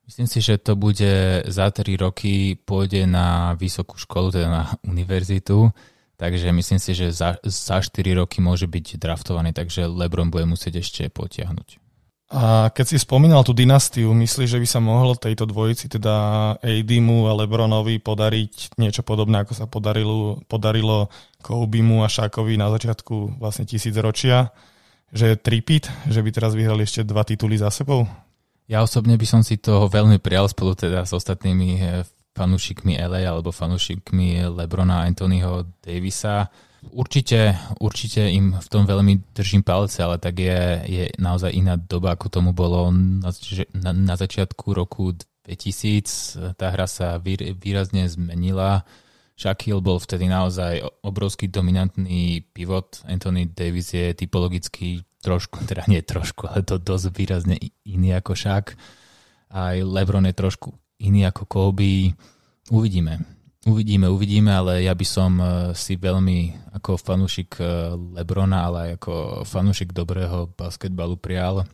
Myslím 0.06 0.28
si, 0.30 0.44
že 0.44 0.62
to 0.62 0.78
bude 0.78 1.46
za 1.50 1.68
3 1.74 1.82
roky 1.98 2.54
pôjde 2.62 3.10
na 3.10 3.58
vysokú 3.58 3.98
školu, 3.98 4.30
teda 4.30 4.48
na 4.50 4.64
univerzitu, 4.94 5.74
takže 6.22 6.54
myslím 6.54 6.78
si, 6.78 6.94
že 6.94 7.10
za, 7.10 7.42
za 7.42 7.82
4 7.82 8.22
roky 8.22 8.38
môže 8.38 8.70
byť 8.70 9.02
draftovaný, 9.02 9.50
takže 9.58 9.90
LeBron 9.90 10.30
bude 10.30 10.46
musieť 10.46 10.86
ešte 10.86 11.10
potiahnuť. 11.10 11.81
A 12.32 12.72
keď 12.72 12.96
si 12.96 12.98
spomínal 12.98 13.44
tú 13.44 13.52
dynastiu, 13.52 14.16
myslíš, 14.16 14.56
že 14.56 14.62
by 14.64 14.68
sa 14.68 14.80
mohlo 14.80 15.20
tejto 15.20 15.44
dvojici, 15.44 15.92
teda 15.92 16.16
Aidimu 16.64 17.28
a 17.28 17.36
Lebronovi, 17.36 18.00
podariť 18.00 18.80
niečo 18.80 19.04
podobné, 19.04 19.44
ako 19.44 19.52
sa 19.52 19.68
podarilo, 19.68 20.40
podarilo 20.48 21.12
Kobimu 21.44 22.02
a 22.02 22.12
Šakovi 22.12 22.56
na 22.56 22.72
začiatku 22.72 23.36
vlastne 23.36 23.68
tisíc 23.68 23.92
ročia? 24.00 24.56
že 25.12 25.36
je 25.36 25.38
tripit, 25.38 25.92
že 26.08 26.24
by 26.24 26.30
teraz 26.32 26.56
vyhrali 26.56 26.88
ešte 26.88 27.04
dva 27.04 27.28
tituly 27.28 27.60
za 27.60 27.68
sebou? 27.68 28.08
Ja 28.72 28.80
osobne 28.80 29.20
by 29.20 29.28
som 29.28 29.42
si 29.44 29.60
toho 29.60 29.92
veľmi 29.92 30.24
prial 30.24 30.48
spolu 30.48 30.72
teda 30.74 31.04
s 31.04 31.12
ostatnými 31.12 31.70
eh, 31.84 32.08
fanúšikmi 32.32 32.96
LA 32.96 33.28
alebo 33.28 33.52
fanúšikmi 33.52 34.48
Lebrona 34.48 35.04
Anthonyho 35.04 35.68
Davisa. 35.84 36.48
Určite, 36.82 37.54
určite 37.78 38.26
im 38.34 38.58
v 38.58 38.68
tom 38.68 38.90
veľmi 38.90 39.38
držím 39.38 39.62
palce, 39.62 40.02
ale 40.02 40.18
tak 40.18 40.42
je, 40.42 40.82
je 40.90 41.04
naozaj 41.22 41.54
iná 41.54 41.78
doba, 41.78 42.18
ako 42.18 42.34
tomu 42.34 42.58
bolo 42.58 42.90
na, 42.90 43.30
na, 43.78 43.92
na 43.94 44.16
začiatku 44.18 44.74
roku 44.74 45.14
2000. 45.46 46.58
Tá 46.58 46.74
hra 46.74 46.90
sa 46.90 47.22
výrazne 47.22 48.10
zmenila. 48.10 48.82
Shaquille 49.38 49.82
bol 49.82 50.02
vtedy 50.02 50.26
naozaj 50.26 50.82
obrovský 51.06 51.50
dominantný 51.54 52.50
pivot. 52.50 53.06
Anthony 53.06 53.50
Davis 53.50 53.94
je 53.94 54.14
typologicky 54.18 55.06
trošku, 55.22 55.62
teda 55.70 55.86
nie 55.86 56.02
trošku, 56.02 56.50
ale 56.50 56.66
to 56.66 56.82
dosť 56.82 57.06
výrazne 57.14 57.56
iný 57.86 58.18
ako 58.18 58.34
Shaq. 58.34 58.74
Aj 59.54 59.78
LeBron 59.78 60.26
je 60.30 60.36
trošku 60.38 60.74
iný 61.02 61.30
ako 61.30 61.46
Kobe. 61.46 62.14
Uvidíme. 62.70 63.41
Uvidíme, 63.62 64.10
uvidíme, 64.10 64.50
ale 64.50 64.90
ja 64.90 64.94
by 64.98 65.06
som 65.06 65.38
e, 65.38 65.46
si 65.78 65.94
veľmi 65.94 66.74
ako 66.82 66.98
fanúšik 66.98 67.62
e, 67.62 67.94
Lebrona, 68.18 68.66
ale 68.66 68.78
aj 68.82 68.92
ako 68.98 69.14
fanúšik 69.46 69.94
dobrého 69.94 70.50
basketbalu 70.58 71.14
prial, 71.22 71.70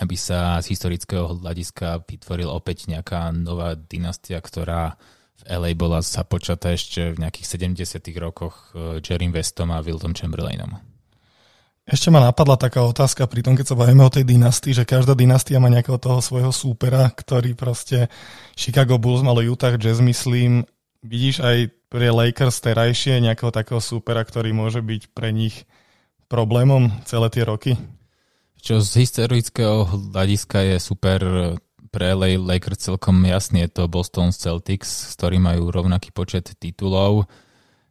aby 0.00 0.16
sa 0.16 0.56
z 0.64 0.72
historického 0.72 1.36
hľadiska 1.36 2.08
vytvoril 2.08 2.48
opäť 2.48 2.88
nejaká 2.88 3.36
nová 3.36 3.76
dynastia, 3.76 4.40
ktorá 4.40 4.96
v 5.40 5.42
LA 5.44 5.76
bola 5.76 6.00
započatá 6.00 6.72
ešte 6.72 7.12
v 7.12 7.20
nejakých 7.20 7.76
70 7.76 8.00
rokoch 8.16 8.72
e, 8.72 9.04
Jerrym 9.04 9.36
Westom 9.36 9.76
a 9.76 9.84
Wilton 9.84 10.16
Chamberlainom. 10.16 10.72
Ešte 11.84 12.08
ma 12.08 12.24
napadla 12.24 12.56
taká 12.56 12.80
otázka 12.80 13.28
pri 13.28 13.44
tom, 13.44 13.60
keď 13.60 13.68
sa 13.68 13.76
bavíme 13.76 14.00
o 14.00 14.14
tej 14.14 14.24
dynastii, 14.24 14.72
že 14.72 14.88
každá 14.88 15.12
dynastia 15.12 15.60
má 15.60 15.68
nejakého 15.68 16.00
toho 16.00 16.24
svojho 16.24 16.48
súpera, 16.48 17.12
ktorý 17.12 17.52
proste 17.52 18.08
Chicago 18.56 18.96
Bulls 18.96 19.20
malo 19.20 19.44
Utah 19.44 19.76
Jazz, 19.76 20.00
myslím, 20.00 20.64
Vidíš 21.00 21.40
aj 21.40 21.72
pre 21.88 22.12
Lakers 22.12 22.60
terajšie 22.60 23.24
nejakého 23.24 23.48
takého 23.48 23.80
supera, 23.80 24.20
ktorý 24.20 24.52
môže 24.52 24.84
byť 24.84 25.16
pre 25.16 25.32
nich 25.32 25.64
problémom 26.28 26.92
celé 27.08 27.32
tie 27.32 27.44
roky? 27.48 27.72
Čo 28.60 28.84
z 28.84 29.08
historického 29.08 29.88
hľadiska 29.88 30.60
je 30.60 30.76
super 30.76 31.20
pre 31.90 32.14
LA 32.14 32.36
Lakers 32.38 32.92
celkom 32.92 33.18
jasný, 33.24 33.66
je 33.66 33.80
to 33.80 33.90
Boston 33.90 34.30
Celtics, 34.30 35.10
s 35.10 35.12
ktorým 35.18 35.48
majú 35.48 35.72
rovnaký 35.72 36.12
počet 36.12 36.52
titulov 36.60 37.26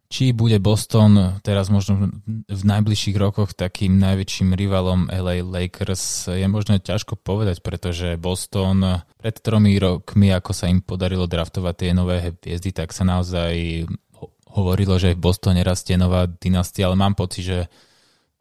či 0.09 0.33
bude 0.33 0.57
Boston 0.57 1.37
teraz 1.45 1.69
možno 1.69 2.09
v 2.49 2.63
najbližších 2.65 3.13
rokoch 3.13 3.53
takým 3.53 4.01
najväčším 4.01 4.57
rivalom 4.57 5.05
LA 5.05 5.45
Lakers 5.45 6.33
je 6.33 6.49
možno 6.49 6.81
ťažko 6.81 7.13
povedať, 7.13 7.61
pretože 7.61 8.17
Boston 8.17 9.05
pred 9.21 9.37
tromi 9.37 9.77
rokmi, 9.77 10.33
ako 10.33 10.49
sa 10.49 10.65
im 10.65 10.81
podarilo 10.81 11.29
draftovať 11.29 11.75
tie 11.77 11.91
nové 11.93 12.25
hviezdy, 12.25 12.73
tak 12.73 12.89
sa 12.89 13.05
naozaj 13.05 13.85
hovorilo, 14.49 14.97
že 14.97 15.13
v 15.13 15.21
Bostone 15.21 15.61
rastie 15.61 15.93
nová 15.93 16.25
dynastia, 16.25 16.89
ale 16.89 16.97
mám 16.97 17.13
pocit, 17.13 17.45
že 17.45 17.59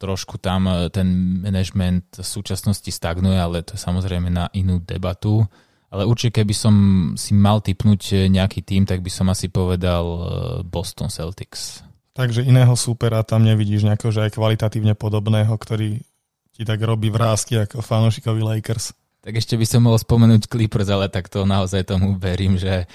trošku 0.00 0.40
tam 0.40 0.88
ten 0.88 1.04
management 1.44 2.16
v 2.16 2.25
súčasnosti 2.25 2.88
stagnuje, 2.88 3.37
ale 3.37 3.60
to 3.60 3.76
je 3.76 3.82
samozrejme 3.82 4.32
na 4.32 4.48
inú 4.56 4.80
debatu. 4.80 5.44
Ale 5.88 6.04
určite, 6.04 6.45
keby 6.45 6.54
som 6.54 6.75
si 7.16 7.33
mal 7.33 7.64
typnúť 7.64 8.02
eh, 8.12 8.18
nejaký 8.28 8.61
tým, 8.61 8.85
tak 8.85 9.00
by 9.00 9.09
som 9.09 9.33
asi 9.33 9.49
povedal 9.49 10.04
eh, 10.04 10.23
Boston 10.64 11.09
Celtics. 11.09 11.80
Takže 12.12 12.45
iného 12.45 12.75
supera 12.75 13.23
tam 13.23 13.47
nevidíš 13.47 13.87
nejakého, 13.87 14.11
že 14.11 14.26
aj 14.28 14.37
kvalitatívne 14.37 14.99
podobného, 14.99 15.54
ktorý 15.54 16.02
ti 16.50 16.62
tak 16.66 16.83
robí 16.83 17.14
vrázky 17.14 17.62
ako 17.62 17.78
fanúšikovi 17.78 18.42
Lakers. 18.42 18.90
Tak 19.23 19.38
ešte 19.38 19.54
by 19.54 19.66
som 19.66 19.87
mohol 19.87 20.02
spomenúť 20.02 20.50
Clippers, 20.50 20.90
ale 20.90 21.07
tak 21.07 21.30
to 21.30 21.47
naozaj 21.47 21.87
tomu 21.87 22.18
verím, 22.18 22.59
že, 22.59 22.90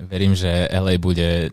verím, 0.00 0.32
že 0.32 0.68
LA 0.72 0.96
bude 0.96 1.52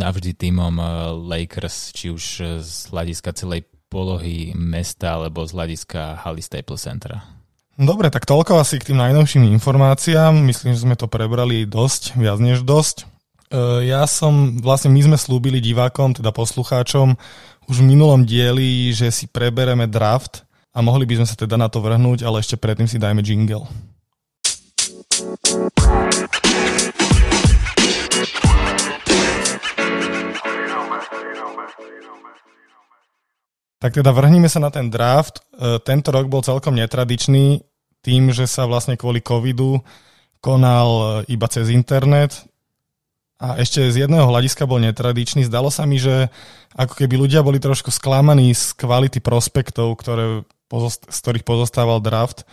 navždy 0.00 0.32
týmom 0.38 0.74
eh, 0.80 0.88
Lakers, 1.12 1.92
či 1.92 2.08
už 2.08 2.24
z 2.64 2.72
hľadiska 2.88 3.36
celej 3.36 3.68
polohy 3.90 4.54
mesta, 4.54 5.18
alebo 5.18 5.42
z 5.42 5.52
hľadiska 5.52 6.22
Halle 6.22 6.40
Staples 6.40 6.86
Centra. 6.86 7.39
Dobre, 7.80 8.12
tak 8.12 8.28
toľko 8.28 8.60
asi 8.60 8.76
k 8.76 8.92
tým 8.92 9.00
najnovším 9.00 9.56
informáciám. 9.56 10.36
Myslím, 10.36 10.76
že 10.76 10.84
sme 10.84 11.00
to 11.00 11.08
prebrali 11.08 11.64
dosť, 11.64 12.12
viac 12.20 12.36
než 12.36 12.60
dosť. 12.60 13.08
E, 13.48 13.88
ja 13.88 14.04
som, 14.04 14.60
vlastne 14.60 14.92
my 14.92 15.00
sme 15.00 15.16
slúbili 15.16 15.64
divákom, 15.64 16.12
teda 16.12 16.28
poslucháčom, 16.28 17.16
už 17.72 17.76
v 17.80 17.88
minulom 17.88 18.28
dieli, 18.28 18.92
že 18.92 19.08
si 19.08 19.32
prebereme 19.32 19.88
draft 19.88 20.44
a 20.76 20.84
mohli 20.84 21.08
by 21.08 21.24
sme 21.24 21.26
sa 21.32 21.40
teda 21.40 21.56
na 21.56 21.72
to 21.72 21.80
vrhnúť, 21.80 22.20
ale 22.20 22.44
ešte 22.44 22.60
predtým 22.60 22.84
si 22.84 23.00
dajme 23.00 23.24
jingle. 23.24 23.64
Tak 33.80 33.96
teda 33.96 34.12
vrhníme 34.12 34.52
sa 34.52 34.60
na 34.60 34.68
ten 34.68 34.92
draft. 34.92 35.40
E, 35.56 35.80
tento 35.80 36.12
rok 36.12 36.28
bol 36.28 36.44
celkom 36.44 36.76
netradičný 36.76 37.69
tým, 38.00 38.32
že 38.32 38.48
sa 38.48 38.64
vlastne 38.64 38.96
kvôli 38.96 39.20
covidu 39.20 39.80
konal 40.40 41.24
e, 41.24 41.36
iba 41.36 41.46
cez 41.52 41.68
internet 41.68 42.48
a 43.40 43.56
ešte 43.60 43.88
z 43.88 44.04
jedného 44.04 44.28
hľadiska 44.28 44.68
bol 44.68 44.80
netradičný. 44.80 45.48
Zdalo 45.48 45.72
sa 45.72 45.88
mi, 45.88 45.96
že 45.96 46.28
ako 46.76 46.96
keby 46.96 47.14
ľudia 47.16 47.40
boli 47.40 47.56
trošku 47.56 47.88
sklamaní 47.88 48.52
z 48.52 48.76
kvality 48.76 49.20
prospektov, 49.20 49.96
ktoré, 49.96 50.44
z 51.08 51.18
ktorých 51.24 51.48
pozostával 51.48 52.04
draft. 52.04 52.44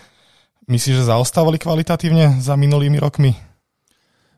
Myslíš, 0.67 1.03
že 1.03 1.11
zaostávali 1.11 1.59
kvalitatívne 1.59 2.39
za 2.43 2.55
minulými 2.59 2.99
rokmi? 2.99 3.35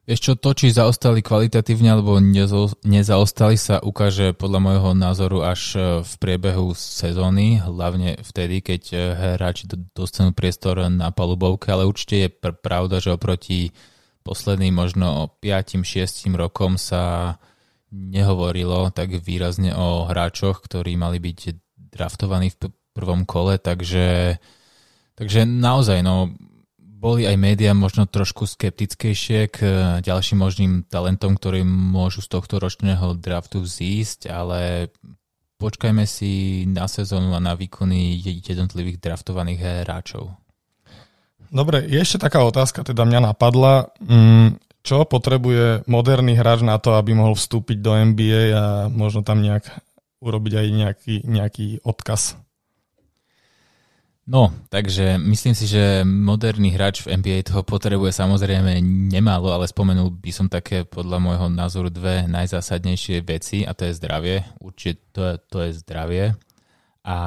Vieš 0.09 0.25
čo, 0.25 0.33
to, 0.33 0.57
či 0.57 0.73
zaostali 0.73 1.21
kvalitatívne 1.21 1.93
alebo 1.93 2.17
nezaostali 2.81 3.53
sa 3.61 3.77
ukáže 3.77 4.33
podľa 4.33 4.57
môjho 4.57 4.91
názoru 4.97 5.45
až 5.45 5.77
e, 5.77 5.79
v 6.01 6.13
priebehu 6.17 6.73
sezóny, 6.73 7.61
hlavne 7.61 8.17
vtedy, 8.25 8.65
keď 8.65 8.81
e, 8.89 8.97
hráči 9.37 9.69
dostanú 9.93 10.33
priestor 10.33 10.81
na 10.89 11.13
palubovke, 11.13 11.69
ale 11.69 11.85
určite 11.85 12.25
je 12.25 12.29
pr- 12.33 12.57
pravda, 12.57 12.97
že 12.97 13.13
oproti 13.13 13.69
posledným 14.25 14.73
možno 14.73 15.29
5-6 15.45 16.25
rokom 16.33 16.81
sa 16.81 17.37
nehovorilo 17.93 18.89
tak 18.89 19.13
výrazne 19.13 19.77
o 19.77 20.09
hráčoch, 20.09 20.65
ktorí 20.65 20.97
mali 20.97 21.21
byť 21.21 21.39
draftovaní 21.93 22.49
v 22.49 22.73
prvom 22.97 23.29
kole, 23.29 23.61
takže, 23.61 24.41
takže 25.13 25.45
naozaj, 25.45 26.01
no 26.01 26.33
boli 26.99 27.23
aj 27.23 27.39
médiá 27.39 27.71
možno 27.71 28.03
trošku 28.03 28.43
skeptickejšie 28.43 29.47
k 29.47 29.57
eh, 29.63 29.73
ďalším 30.03 30.37
možným 30.43 30.71
talentom, 30.91 31.39
ktorí 31.39 31.63
môžu 31.63 32.19
z 32.19 32.35
tohto 32.35 32.59
ročného 32.59 33.15
draftu 33.15 33.63
vzísť, 33.63 34.27
ale 34.27 34.91
počkajme 35.55 36.03
si 36.03 36.63
na 36.67 36.91
sezónu 36.91 37.31
a 37.31 37.39
na 37.39 37.55
výkony 37.55 38.19
jednotlivých 38.43 38.99
draftovaných 38.99 39.87
hráčov. 39.87 40.35
Dobre, 41.49 41.81
ešte 41.89 42.21
taká 42.21 42.45
otázka, 42.45 42.85
teda 42.85 43.07
mňa 43.07 43.33
napadla. 43.33 43.89
Mm, 44.03 44.61
čo 44.85 45.03
potrebuje 45.03 45.89
moderný 45.89 46.37
hráč 46.37 46.63
na 46.63 46.77
to, 46.79 46.95
aby 46.95 47.11
mohol 47.17 47.35
vstúpiť 47.35 47.77
do 47.83 47.91
NBA 47.95 48.43
a 48.55 48.65
možno 48.87 49.25
tam 49.25 49.43
nejak 49.43 49.67
urobiť 50.23 50.53
aj 50.55 50.67
nejaký, 50.71 51.15
nejaký 51.27 51.67
odkaz? 51.83 52.39
No, 54.29 54.53
takže 54.69 55.17
myslím 55.17 55.57
si, 55.57 55.65
že 55.65 56.05
moderný 56.05 56.77
hráč 56.77 57.01
v 57.01 57.17
NBA 57.17 57.49
toho 57.49 57.65
potrebuje 57.65 58.13
samozrejme 58.13 58.77
nemálo, 59.09 59.49
ale 59.49 59.65
spomenul 59.65 60.13
by 60.13 60.29
som 60.29 60.45
také 60.45 60.85
podľa 60.85 61.17
môjho 61.17 61.47
názoru 61.49 61.89
dve 61.89 62.29
najzásadnejšie 62.29 63.25
veci 63.25 63.65
a 63.65 63.73
to 63.73 63.89
je 63.89 63.97
zdravie. 63.97 64.45
Určite 64.61 65.01
to 65.17 65.21
je, 65.25 65.35
to 65.49 65.57
je 65.65 65.69
zdravie 65.81 66.23
a, 67.01 67.17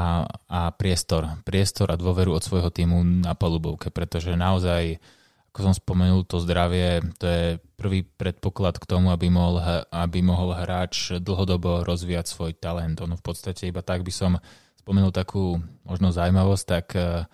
a 0.47 0.61
priestor. 0.78 1.42
Priestor 1.42 1.90
a 1.90 1.99
dôveru 1.99 2.38
od 2.38 2.47
svojho 2.47 2.71
týmu 2.71 3.02
na 3.02 3.35
polubovke, 3.35 3.90
pretože 3.90 4.38
naozaj, 4.38 5.02
ako 5.50 5.59
som 5.59 5.75
spomenul, 5.75 6.23
to 6.23 6.38
zdravie, 6.38 7.02
to 7.18 7.26
je 7.26 7.44
prvý 7.75 8.06
predpoklad 8.06 8.78
k 8.78 8.87
tomu, 8.87 9.11
aby 9.11 9.26
mohol, 9.26 9.59
aby 9.90 10.23
mohol 10.23 10.54
hráč 10.54 11.18
dlhodobo 11.18 11.82
rozvíjať 11.82 12.30
svoj 12.30 12.54
talent. 12.62 13.02
Ono 13.02 13.18
v 13.18 13.25
podstate 13.26 13.66
iba 13.66 13.82
tak 13.82 14.06
by 14.06 14.14
som 14.14 14.38
spomenul 14.83 15.15
takú 15.15 15.62
možno 15.87 16.11
zaujímavosť, 16.11 16.65
tak 16.67 16.87
e, 16.99 17.25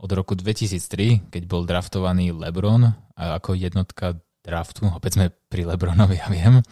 od 0.00 0.10
roku 0.16 0.32
2003, 0.32 1.28
keď 1.28 1.42
bol 1.44 1.68
draftovaný 1.68 2.32
LeBron 2.32 2.88
ako 3.16 3.52
jednotka 3.52 4.16
draftu, 4.40 4.88
opäť 4.88 5.20
sme 5.20 5.26
pri 5.52 5.68
LeBronovi, 5.68 6.16
ja 6.24 6.28
viem, 6.32 6.64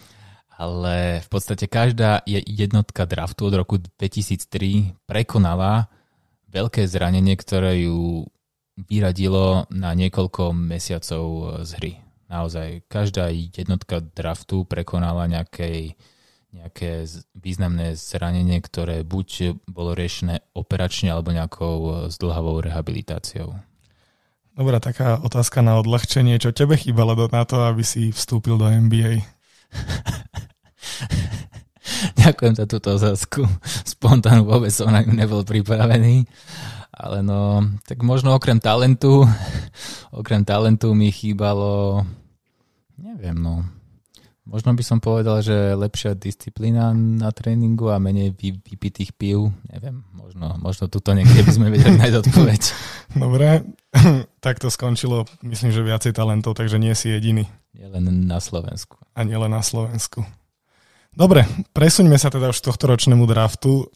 ale 0.56 1.20
v 1.20 1.28
podstate 1.28 1.68
každá 1.68 2.24
jednotka 2.26 3.04
draftu 3.04 3.52
od 3.52 3.54
roku 3.54 3.76
2003 3.76 5.04
prekonala 5.04 5.92
veľké 6.48 6.86
zranenie, 6.86 7.34
ktoré 7.34 7.84
ju 7.84 8.24
vyradilo 8.78 9.66
na 9.70 9.94
niekoľko 9.94 10.54
mesiacov 10.54 11.58
z 11.66 11.70
hry. 11.78 11.92
Naozaj, 12.30 12.86
každá 12.90 13.30
jednotka 13.30 14.02
draftu 14.02 14.66
prekonala 14.66 15.30
nejakej 15.30 15.94
nejaké 16.54 17.02
významné 17.34 17.98
zranenie, 17.98 18.62
ktoré 18.62 19.02
buď 19.02 19.58
bolo 19.66 19.90
riešené 19.92 20.38
operačne 20.54 21.10
alebo 21.10 21.34
nejakou 21.34 22.06
zdlhavou 22.14 22.62
rehabilitáciou. 22.62 23.58
Dobrá, 24.54 24.78
taká 24.78 25.18
otázka 25.18 25.66
na 25.66 25.82
odľahčenie. 25.82 26.38
Čo 26.38 26.54
tebe 26.54 26.78
chýbalo 26.78 27.18
na 27.26 27.42
to, 27.42 27.66
aby 27.66 27.82
si 27.82 28.14
vstúpil 28.14 28.54
do 28.54 28.70
NBA? 28.70 29.18
Ďakujem 32.22 32.54
za 32.54 32.64
túto 32.70 32.94
otázku. 32.94 33.42
Spontán 33.82 34.46
vôbec 34.46 34.70
som 34.70 34.94
na 34.94 35.02
ňu 35.02 35.10
nebol 35.10 35.42
pripravený. 35.42 36.30
Ale 36.94 37.26
no, 37.26 37.66
tak 37.82 38.06
možno 38.06 38.38
okrem 38.38 38.62
talentu, 38.62 39.26
okrem 40.14 40.46
talentu 40.46 40.94
mi 40.94 41.10
chýbalo, 41.10 42.06
neviem 42.94 43.34
no, 43.34 43.66
možno 44.44 44.76
by 44.76 44.84
som 44.84 44.98
povedal, 45.00 45.40
že 45.40 45.76
lepšia 45.76 46.12
disciplína 46.16 46.92
na 46.92 47.32
tréningu 47.32 47.88
a 47.88 48.00
menej 48.00 48.36
vy, 48.36 48.60
vypitých 48.60 49.16
pív, 49.16 49.52
neviem, 49.72 50.04
možno, 50.12 50.56
možno 50.60 50.88
tuto 50.88 51.16
niekde 51.16 51.44
by 51.44 51.52
sme 51.52 51.72
vedeli 51.72 51.96
nájsť 51.96 52.16
odpoveď. 52.28 52.62
Dobre, 53.24 53.48
tak 54.44 54.60
to 54.60 54.68
skončilo, 54.68 55.24
myslím, 55.42 55.72
že 55.72 55.80
viacej 55.80 56.12
talentov, 56.12 56.56
takže 56.56 56.76
nie 56.76 56.92
si 56.92 57.08
jediný. 57.12 57.48
Nie 57.74 57.90
len 57.90 58.06
na 58.28 58.38
Slovensku. 58.38 59.00
A 59.16 59.26
nie 59.26 59.34
len 59.34 59.50
na 59.50 59.64
Slovensku. 59.64 60.22
Dobre, 61.14 61.46
presuňme 61.74 62.18
sa 62.18 62.30
teda 62.30 62.50
už 62.50 62.58
k 62.58 62.66
tohto 62.70 62.90
ročnému 62.90 63.22
draftu. 63.26 63.86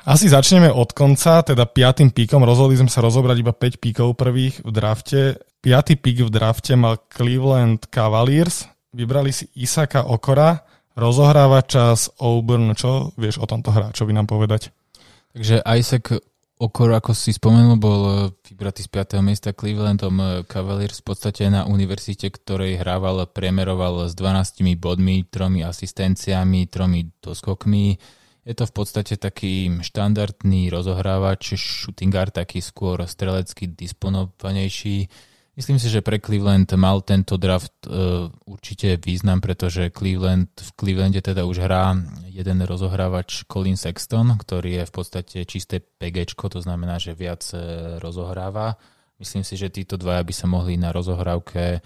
Asi 0.00 0.32
začneme 0.32 0.72
od 0.72 0.90
konca, 0.96 1.44
teda 1.44 1.68
piatým 1.68 2.10
píkom. 2.10 2.42
Rozhodli 2.42 2.80
sme 2.80 2.90
sa 2.90 3.04
rozobrať 3.04 3.36
iba 3.44 3.52
5 3.52 3.78
píkov 3.78 4.16
prvých 4.16 4.64
v 4.64 4.70
drafte. 4.72 5.20
Piatý 5.60 6.00
pík 6.00 6.26
v 6.26 6.30
drafte 6.32 6.72
mal 6.74 6.98
Cleveland 7.12 7.86
Cavaliers. 7.92 8.64
Vybrali 8.90 9.30
si 9.30 9.46
Isaka 9.54 10.02
Okora, 10.02 10.66
rozohrávača 10.98 11.94
z 11.94 12.10
Auburn. 12.18 12.74
Čo 12.74 13.14
vieš 13.14 13.38
o 13.38 13.46
tomto 13.46 13.70
hráčovi 13.70 14.10
nám 14.10 14.26
povedať? 14.26 14.74
Takže 15.30 15.62
Isaac 15.62 16.18
Okor, 16.60 16.92
ako 16.92 17.14
si 17.14 17.30
spomenul, 17.32 17.78
bol 17.78 18.02
vybratý 18.44 18.84
z 18.84 18.90
5. 18.92 19.22
miesta 19.24 19.54
Clevelandom 19.54 20.16
eh, 20.20 20.28
Cavaliers 20.44 21.00
v 21.00 21.06
podstate 21.06 21.48
na 21.48 21.64
univerzite, 21.64 22.28
ktorej 22.34 22.82
hrával, 22.82 23.30
premeroval 23.30 24.10
s 24.10 24.18
12 24.18 24.76
bodmi, 24.76 25.22
tromi 25.24 25.64
asistenciami, 25.64 26.66
tromi 26.66 27.08
doskokmi. 27.22 27.96
Je 28.42 28.54
to 28.58 28.66
v 28.66 28.72
podstate 28.74 29.16
taký 29.16 29.70
štandardný 29.80 30.66
rozohrávač, 30.68 31.54
shooting 31.54 32.10
guard, 32.10 32.34
taký 32.34 32.58
skôr 32.58 33.06
strelecky 33.06 33.70
disponovanejší 33.70 35.29
Myslím 35.60 35.76
si, 35.76 35.92
že 35.92 36.00
pre 36.00 36.16
Cleveland 36.16 36.72
mal 36.80 37.04
tento 37.04 37.36
draft 37.36 37.84
uh, 37.84 38.32
určite 38.48 38.96
význam, 38.96 39.44
pretože 39.44 39.92
Cleveland, 39.92 40.48
v 40.56 40.70
Clevelande 40.72 41.20
teda 41.20 41.44
už 41.44 41.68
hrá 41.68 41.92
jeden 42.32 42.64
rozohrávač 42.64 43.44
Colin 43.44 43.76
Sexton, 43.76 44.40
ktorý 44.40 44.80
je 44.80 44.84
v 44.88 44.92
podstate 44.96 45.38
čisté 45.44 45.84
PG, 45.84 46.32
to 46.32 46.64
znamená, 46.64 46.96
že 46.96 47.12
viac 47.12 47.44
uh, 47.52 48.00
rozohráva. 48.00 48.80
Myslím 49.20 49.44
si, 49.44 49.60
že 49.60 49.68
títo 49.68 50.00
dvaja 50.00 50.24
by 50.24 50.32
sa 50.32 50.48
mohli 50.48 50.80
na 50.80 50.96
rozohrávke 50.96 51.84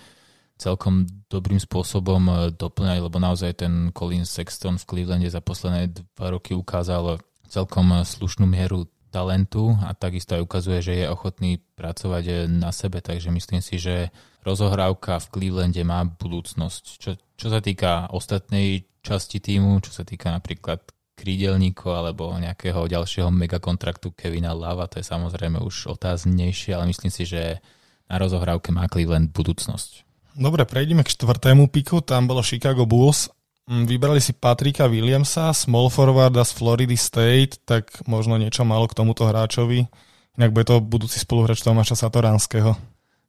celkom 0.55 1.03
dobrým 1.27 1.59
spôsobom 1.59 2.23
e, 2.31 2.35
doplňať, 2.55 2.99
lebo 3.03 3.19
naozaj 3.19 3.59
ten 3.59 3.91
Colin 3.91 4.23
Sexton 4.23 4.79
v 4.79 4.87
Clevelande 4.87 5.27
za 5.27 5.43
posledné 5.43 5.91
dva 6.15 6.31
roky 6.31 6.55
ukázal 6.55 7.19
celkom 7.51 7.91
slušnú 8.07 8.47
mieru 8.47 8.87
talentu 9.15 9.79
a 9.87 9.95
takisto 9.95 10.35
aj 10.35 10.43
ukazuje, 10.43 10.83
že 10.83 10.93
je 10.99 11.07
ochotný 11.07 11.63
pracovať 11.79 12.51
na 12.51 12.75
sebe, 12.75 12.99
takže 12.99 13.31
myslím 13.31 13.63
si, 13.63 13.79
že 13.79 14.11
rozohrávka 14.43 15.23
v 15.23 15.31
Clevelande 15.31 15.87
má 15.87 16.03
budúcnosť. 16.03 16.85
Čo, 16.99 17.11
čo 17.39 17.47
sa 17.47 17.63
týka 17.63 18.11
ostatnej 18.11 18.91
časti 19.07 19.39
týmu, 19.39 19.79
čo 19.87 19.95
sa 19.95 20.03
týka 20.03 20.35
napríklad 20.35 20.83
krídelníkov 21.15 21.95
alebo 21.95 22.35
nejakého 22.35 22.91
ďalšieho 22.91 23.31
megakontraktu 23.31 24.11
Kevina 24.19 24.51
Lava, 24.51 24.91
to 24.91 24.99
je 24.99 25.07
samozrejme 25.07 25.63
už 25.63 25.95
otáznejšie, 25.95 26.75
ale 26.75 26.91
myslím 26.91 27.15
si, 27.15 27.23
že 27.23 27.63
na 28.11 28.19
rozohrávke 28.19 28.75
má 28.75 28.91
Cleveland 28.91 29.31
budúcnosť. 29.31 30.03
Dobre, 30.35 30.67
prejdeme 30.67 31.07
k 31.07 31.15
štvrtému 31.15 31.71
piku, 31.71 32.03
tam 32.03 32.27
bolo 32.27 32.43
Chicago 32.43 32.83
Bulls 32.83 33.31
vybrali 33.69 34.21
si 34.21 34.37
Patrika 34.37 34.85
Williamsa, 34.87 35.53
small 35.57 35.89
forwarda 35.89 36.45
z 36.45 36.53
Florida 36.53 36.97
State, 36.97 37.65
tak 37.65 38.05
možno 38.05 38.37
niečo 38.37 38.65
malo 38.69 38.85
k 38.85 38.97
tomuto 38.97 39.25
hráčovi. 39.25 39.89
Inak 40.35 40.51
bude 40.51 40.67
to 40.67 40.83
budúci 40.83 41.23
spoluhráč 41.23 41.63
Tomáša 41.63 41.95
Satoranského. 41.95 42.75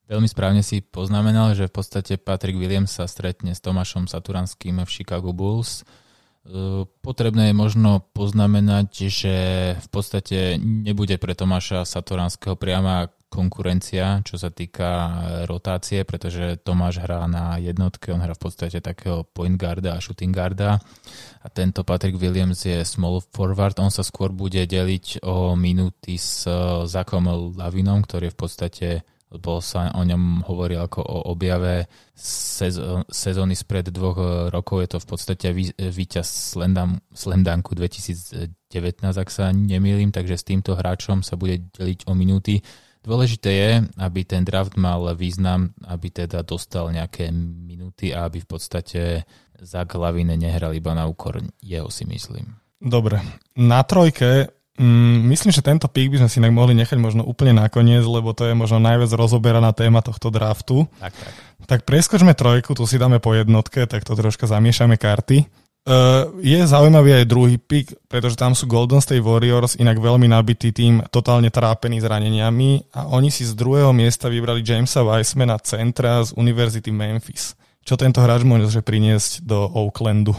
Veľmi 0.06 0.30
správne 0.30 0.62
si 0.62 0.86
poznamenal, 0.86 1.58
že 1.58 1.66
v 1.66 1.74
podstate 1.82 2.14
Patrick 2.22 2.58
Williams 2.58 2.94
sa 2.94 3.10
stretne 3.10 3.58
s 3.58 3.62
Tomášom 3.62 4.06
Saturanským 4.06 4.78
v 4.86 4.90
Chicago 4.90 5.34
Bulls. 5.34 5.82
E, 5.82 6.86
potrebné 7.02 7.50
je 7.50 7.56
možno 7.58 8.06
poznamenať, 8.14 9.10
že 9.10 9.36
v 9.82 9.88
podstate 9.90 10.62
nebude 10.62 11.18
pre 11.18 11.34
Tomáša 11.34 11.90
Satoranského 11.90 12.54
priama 12.54 13.10
konkurencia, 13.36 14.24
čo 14.24 14.40
sa 14.40 14.48
týka 14.48 14.88
e, 14.88 15.12
rotácie, 15.44 16.08
pretože 16.08 16.56
Tomáš 16.64 17.04
hrá 17.04 17.28
na 17.28 17.60
jednotke, 17.60 18.16
on 18.16 18.24
hrá 18.24 18.32
v 18.32 18.44
podstate 18.48 18.80
takého 18.80 19.28
point 19.28 19.60
guarda 19.60 20.00
a 20.00 20.04
shooting 20.04 20.32
guarda 20.32 20.80
a 21.44 21.48
tento 21.52 21.84
Patrick 21.84 22.16
Williams 22.16 22.64
je 22.64 22.80
small 22.88 23.20
forward, 23.20 23.76
on 23.84 23.92
sa 23.92 24.08
skôr 24.08 24.32
bude 24.32 24.64
deliť 24.64 25.28
o 25.28 25.60
minúty 25.60 26.16
s 26.16 26.48
e, 26.48 26.88
Zakom 26.88 27.28
Lavinom, 27.60 28.00
ktorý 28.08 28.32
je 28.32 28.36
v 28.36 28.40
podstate 28.40 28.88
bol 29.36 29.60
sa 29.60 29.92
o 29.92 30.02
ňom 30.06 30.46
hovoril 30.48 30.80
ako 30.80 31.02
o 31.02 31.18
objave 31.34 31.90
sezóny 32.16 33.58
spred 33.58 33.92
dvoch 33.92 34.18
e, 34.20 34.28
rokov. 34.54 34.86
Je 34.86 34.90
to 34.96 35.00
v 35.02 35.08
podstate 35.08 35.48
víťaz 35.76 36.56
Slamdanku 37.12 37.76
2019, 37.76 38.54
ak 39.02 39.30
sa 39.30 39.52
nemýlim, 39.52 40.14
takže 40.16 40.40
s 40.40 40.48
týmto 40.48 40.78
hráčom 40.78 41.26
sa 41.26 41.36
bude 41.36 41.68
deliť 41.76 42.08
o 42.08 42.14
minúty. 42.16 42.64
Dôležité 43.06 43.50
je, 43.54 43.72
aby 44.02 44.26
ten 44.26 44.42
draft 44.42 44.74
mal 44.82 45.06
význam, 45.14 45.78
aby 45.86 46.10
teda 46.10 46.42
dostal 46.42 46.90
nejaké 46.90 47.30
minúty 47.30 48.10
a 48.10 48.26
aby 48.26 48.42
v 48.42 48.50
podstate 48.50 49.02
za 49.62 49.86
Lavine 49.86 50.34
nehral 50.34 50.74
iba 50.74 50.98
na 50.98 51.06
úkor 51.06 51.38
jeho 51.62 51.88
si 51.94 52.04
myslím. 52.10 52.58
Dobre. 52.82 53.22
Na 53.54 53.86
trojke 53.86 54.50
mm, 54.82 55.22
myslím, 55.32 55.54
že 55.54 55.62
tento 55.62 55.86
pick 55.86 56.12
by 56.12 56.26
sme 56.26 56.30
si 56.34 56.42
mohli 56.42 56.74
nechať 56.74 56.98
možno 56.98 57.22
úplne 57.22 57.56
nakoniec, 57.62 58.02
lebo 58.02 58.34
to 58.34 58.50
je 58.50 58.58
možno 58.58 58.82
najviac 58.82 59.14
rozoberaná 59.14 59.70
téma 59.72 60.02
tohto 60.02 60.34
draftu. 60.34 60.90
Tak, 60.98 61.14
tak. 61.14 61.34
Tak 61.66 61.80
preskočme 61.86 62.34
trojku, 62.34 62.74
tu 62.74 62.90
si 62.90 62.98
dáme 62.98 63.22
po 63.22 63.38
jednotke, 63.38 63.86
tak 63.86 64.02
to 64.02 64.18
troška 64.18 64.50
zamiešame 64.50 64.98
karty. 64.98 65.46
Uh, 65.86 66.42
je 66.42 66.58
zaujímavý 66.66 67.22
aj 67.22 67.30
druhý 67.30 67.62
pick, 67.62 67.94
pretože 68.10 68.34
tam 68.34 68.58
sú 68.58 68.66
Golden 68.66 68.98
State 68.98 69.22
Warriors, 69.22 69.78
inak 69.78 70.02
veľmi 70.02 70.26
nabitý 70.26 70.74
tým, 70.74 71.06
totálne 71.14 71.54
trápený 71.54 72.02
zraneniami 72.02 72.90
a 72.90 73.06
oni 73.14 73.30
si 73.30 73.46
z 73.46 73.54
druhého 73.54 73.94
miesta 73.94 74.26
vybrali 74.26 74.66
Jamesa 74.66 75.06
Weissmana 75.06 75.62
centra 75.62 76.26
z 76.26 76.34
Univerzity 76.34 76.90
Memphis. 76.90 77.54
Čo 77.86 78.02
tento 78.02 78.18
hráč 78.18 78.42
môže 78.42 78.82
priniesť 78.82 79.46
do 79.46 79.62
Oaklandu? 79.62 80.34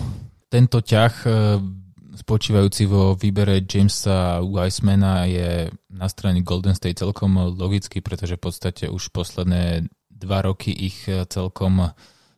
Tento 0.51 0.83
ťah 0.83 1.15
uh, 1.23 1.63
spočívajúci 2.19 2.91
vo 2.91 3.15
výbere 3.15 3.63
Jamesa 3.63 4.43
Weissmana 4.43 5.31
je 5.31 5.71
na 5.95 6.11
strane 6.11 6.43
Golden 6.43 6.75
State 6.75 6.99
celkom 6.99 7.55
logický, 7.55 8.03
pretože 8.03 8.35
v 8.35 8.51
podstate 8.51 8.91
už 8.91 9.15
posledné 9.15 9.87
dva 10.11 10.43
roky 10.43 10.75
ich 10.75 11.07
celkom 11.07 11.95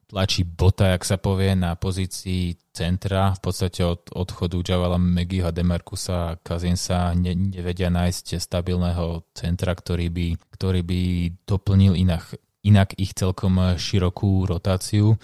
tlačí 0.09 0.43
bota, 0.43 0.97
jak 0.97 1.05
sa 1.05 1.21
povie, 1.21 1.53
na 1.53 1.77
pozícii 1.77 2.57
centra. 2.73 3.37
V 3.37 3.41
podstate 3.45 3.85
od 3.85 4.09
odchodu 4.09 4.57
Javala 4.65 4.97
Megiho 4.97 5.47
a 5.47 5.53
Demarcusa 5.53 6.41
Kazinsa 6.41 7.13
ne, 7.13 7.37
nevedia 7.37 7.93
nájsť 7.93 8.41
stabilného 8.41 9.29
centra, 9.37 9.77
ktorý 9.77 10.09
by, 10.09 10.27
ktorý 10.57 10.81
by 10.81 11.01
doplnil 11.45 11.93
inak, 11.95 12.41
inak 12.65 12.97
ich 12.97 13.13
celkom 13.13 13.77
širokú 13.77 14.49
rotáciu. 14.49 15.21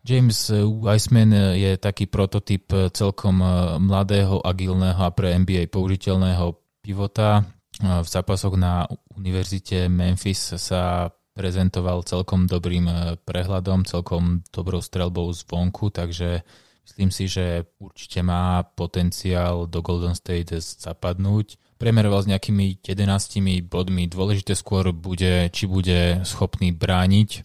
James 0.00 0.48
Weissman 0.80 1.60
je 1.60 1.76
taký 1.76 2.08
prototyp 2.08 2.72
celkom 2.96 3.44
mladého, 3.84 4.40
agilného 4.40 4.96
a 4.96 5.12
pre 5.12 5.36
NBA 5.36 5.68
použiteľného 5.68 6.56
pivota. 6.80 7.44
V 7.76 8.08
zápasoch 8.08 8.56
na 8.56 8.88
univerzite 9.12 9.92
Memphis 9.92 10.56
sa 10.56 11.12
prezentoval 11.34 12.02
celkom 12.02 12.50
dobrým 12.50 12.86
e, 12.90 12.94
prehľadom, 13.22 13.86
celkom 13.86 14.42
dobrou 14.50 14.82
strelbou 14.82 15.30
zvonku, 15.30 15.94
takže 15.94 16.42
myslím 16.90 17.10
si, 17.14 17.30
že 17.30 17.70
určite 17.78 18.20
má 18.26 18.66
potenciál 18.66 19.70
do 19.70 19.80
Golden 19.80 20.18
State 20.18 20.58
zapadnúť. 20.58 21.56
Premeroval 21.80 22.26
s 22.26 22.30
nejakými 22.30 22.84
11 22.84 23.64
bodmi. 23.64 24.04
Dôležité 24.04 24.52
skôr 24.52 24.92
bude, 24.92 25.48
či 25.48 25.64
bude 25.64 26.20
schopný 26.26 26.74
brániť 26.74 27.30
e, 27.36 27.40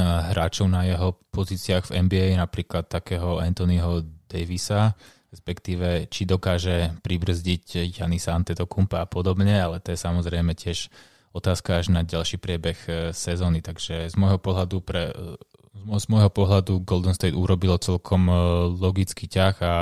hráčov 0.00 0.70
na 0.70 0.86
jeho 0.86 1.18
pozíciách 1.34 1.90
v 1.90 2.06
NBA, 2.06 2.26
napríklad 2.38 2.86
takého 2.86 3.42
Anthonyho 3.42 4.06
Davisa, 4.30 4.94
respektíve 5.34 6.06
či 6.06 6.22
dokáže 6.24 6.94
pribrzdiť 7.02 7.90
Janisa 7.90 8.38
Antetokumpa 8.38 9.02
a 9.02 9.10
podobne, 9.10 9.58
ale 9.58 9.82
to 9.82 9.90
je 9.90 9.98
samozrejme 9.98 10.54
tiež 10.54 10.86
otázka 11.34 11.82
až 11.82 11.90
na 11.90 12.06
ďalší 12.06 12.38
priebeh 12.38 12.78
e, 12.86 12.90
sezóny. 13.10 13.58
Takže 13.58 14.06
z 14.06 14.14
môjho 14.14 14.38
pohľadu 14.38 14.78
pre, 14.78 15.10
e, 15.10 15.98
z 15.98 16.06
môjho 16.06 16.30
pohľadu 16.30 16.86
Golden 16.86 17.12
State 17.12 17.34
urobilo 17.34 17.76
celkom 17.82 18.30
e, 18.30 18.34
logický 18.78 19.26
ťah 19.26 19.56
a 19.60 19.74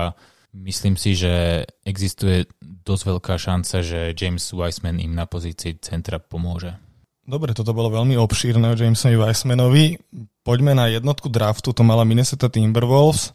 myslím 0.56 0.96
si, 0.96 1.12
že 1.12 1.68
existuje 1.84 2.48
dosť 2.64 3.02
veľká 3.04 3.34
šanca, 3.36 3.84
že 3.84 4.16
James 4.16 4.48
Wiseman 4.50 4.98
im 4.98 5.12
na 5.12 5.28
pozícii 5.28 5.76
centra 5.84 6.16
pomôže. 6.16 6.72
Dobre, 7.22 7.54
toto 7.54 7.70
bolo 7.70 7.92
veľmi 7.94 8.18
obšírne 8.18 8.72
o 8.72 8.74
Jamesovi 8.74 9.14
Weissmanovi. 9.14 9.94
Poďme 10.42 10.74
na 10.74 10.90
jednotku 10.90 11.30
draftu, 11.30 11.70
to 11.70 11.86
mala 11.86 12.02
Minnesota 12.02 12.50
Timberwolves. 12.50 13.30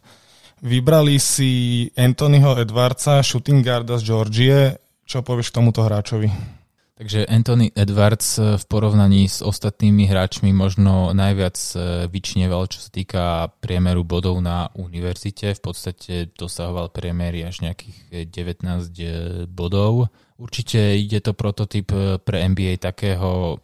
Vybrali 0.60 1.16
si 1.16 1.86
Anthonyho 1.96 2.58
Edwardsa, 2.58 3.24
shooting 3.24 3.64
guarda 3.64 3.96
z 3.96 4.04
Georgie. 4.04 4.76
Čo 5.08 5.24
povieš 5.24 5.48
k 5.48 5.56
tomuto 5.56 5.80
hráčovi? 5.86 6.57
Takže 6.98 7.30
Anthony 7.30 7.70
Edwards 7.78 8.42
eh, 8.42 8.58
v 8.58 8.64
porovnaní 8.66 9.30
s 9.30 9.38
ostatnými 9.38 10.10
hráčmi 10.10 10.50
možno 10.50 11.14
najviac 11.14 11.54
eh, 11.54 11.78
vyčneval, 12.10 12.66
čo 12.66 12.82
sa 12.82 12.90
týka 12.90 13.54
priemeru 13.62 14.02
bodov 14.02 14.42
na 14.42 14.66
univerzite. 14.74 15.54
V 15.54 15.62
podstate 15.62 16.34
dosahoval 16.34 16.90
priemery 16.90 17.46
až 17.46 17.62
nejakých 17.62 18.26
19 18.34 18.90
eh, 18.98 19.10
bodov. 19.46 20.10
Určite 20.42 20.98
ide 20.98 21.22
to 21.22 21.34
prototyp 21.34 21.90
pre 22.22 22.36
NBA 22.46 22.78
takého 22.78 23.58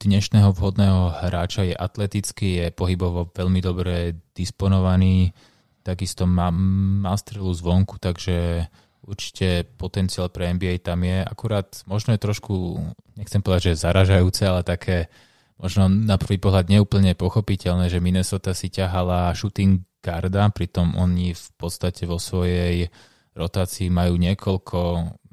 dnešného 0.00 0.56
vhodného 0.56 1.12
hráča. 1.24 1.68
Je 1.68 1.76
atletický, 1.76 2.64
je 2.64 2.66
pohybovo 2.72 3.28
veľmi 3.28 3.60
dobre 3.60 4.16
disponovaný, 4.32 5.36
takisto 5.84 6.24
má, 6.24 6.48
má 6.48 7.12
strelu 7.12 7.52
zvonku, 7.52 8.00
takže 8.00 8.68
určite 9.08 9.64
potenciál 9.64 10.28
pre 10.28 10.52
NBA 10.52 10.84
tam 10.84 11.00
je, 11.00 11.24
akurát 11.24 11.80
možno 11.88 12.12
je 12.12 12.20
trošku, 12.20 12.76
nechcem 13.16 13.40
povedať, 13.40 13.72
že 13.72 13.82
zaražajúce, 13.88 14.44
ale 14.44 14.60
také 14.60 15.08
možno 15.56 15.88
na 15.88 16.20
prvý 16.20 16.36
pohľad 16.36 16.68
neúplne 16.68 17.16
pochopiteľné, 17.16 17.88
že 17.88 18.04
Minnesota 18.04 18.52
si 18.52 18.68
ťahala 18.68 19.32
shooting 19.32 19.80
guarda, 20.04 20.52
pritom 20.52 20.94
oni 20.94 21.32
v 21.32 21.46
podstate 21.56 22.04
vo 22.04 22.20
svojej 22.20 22.92
rotácii 23.34 23.88
majú 23.90 24.14
niekoľko 24.20 24.78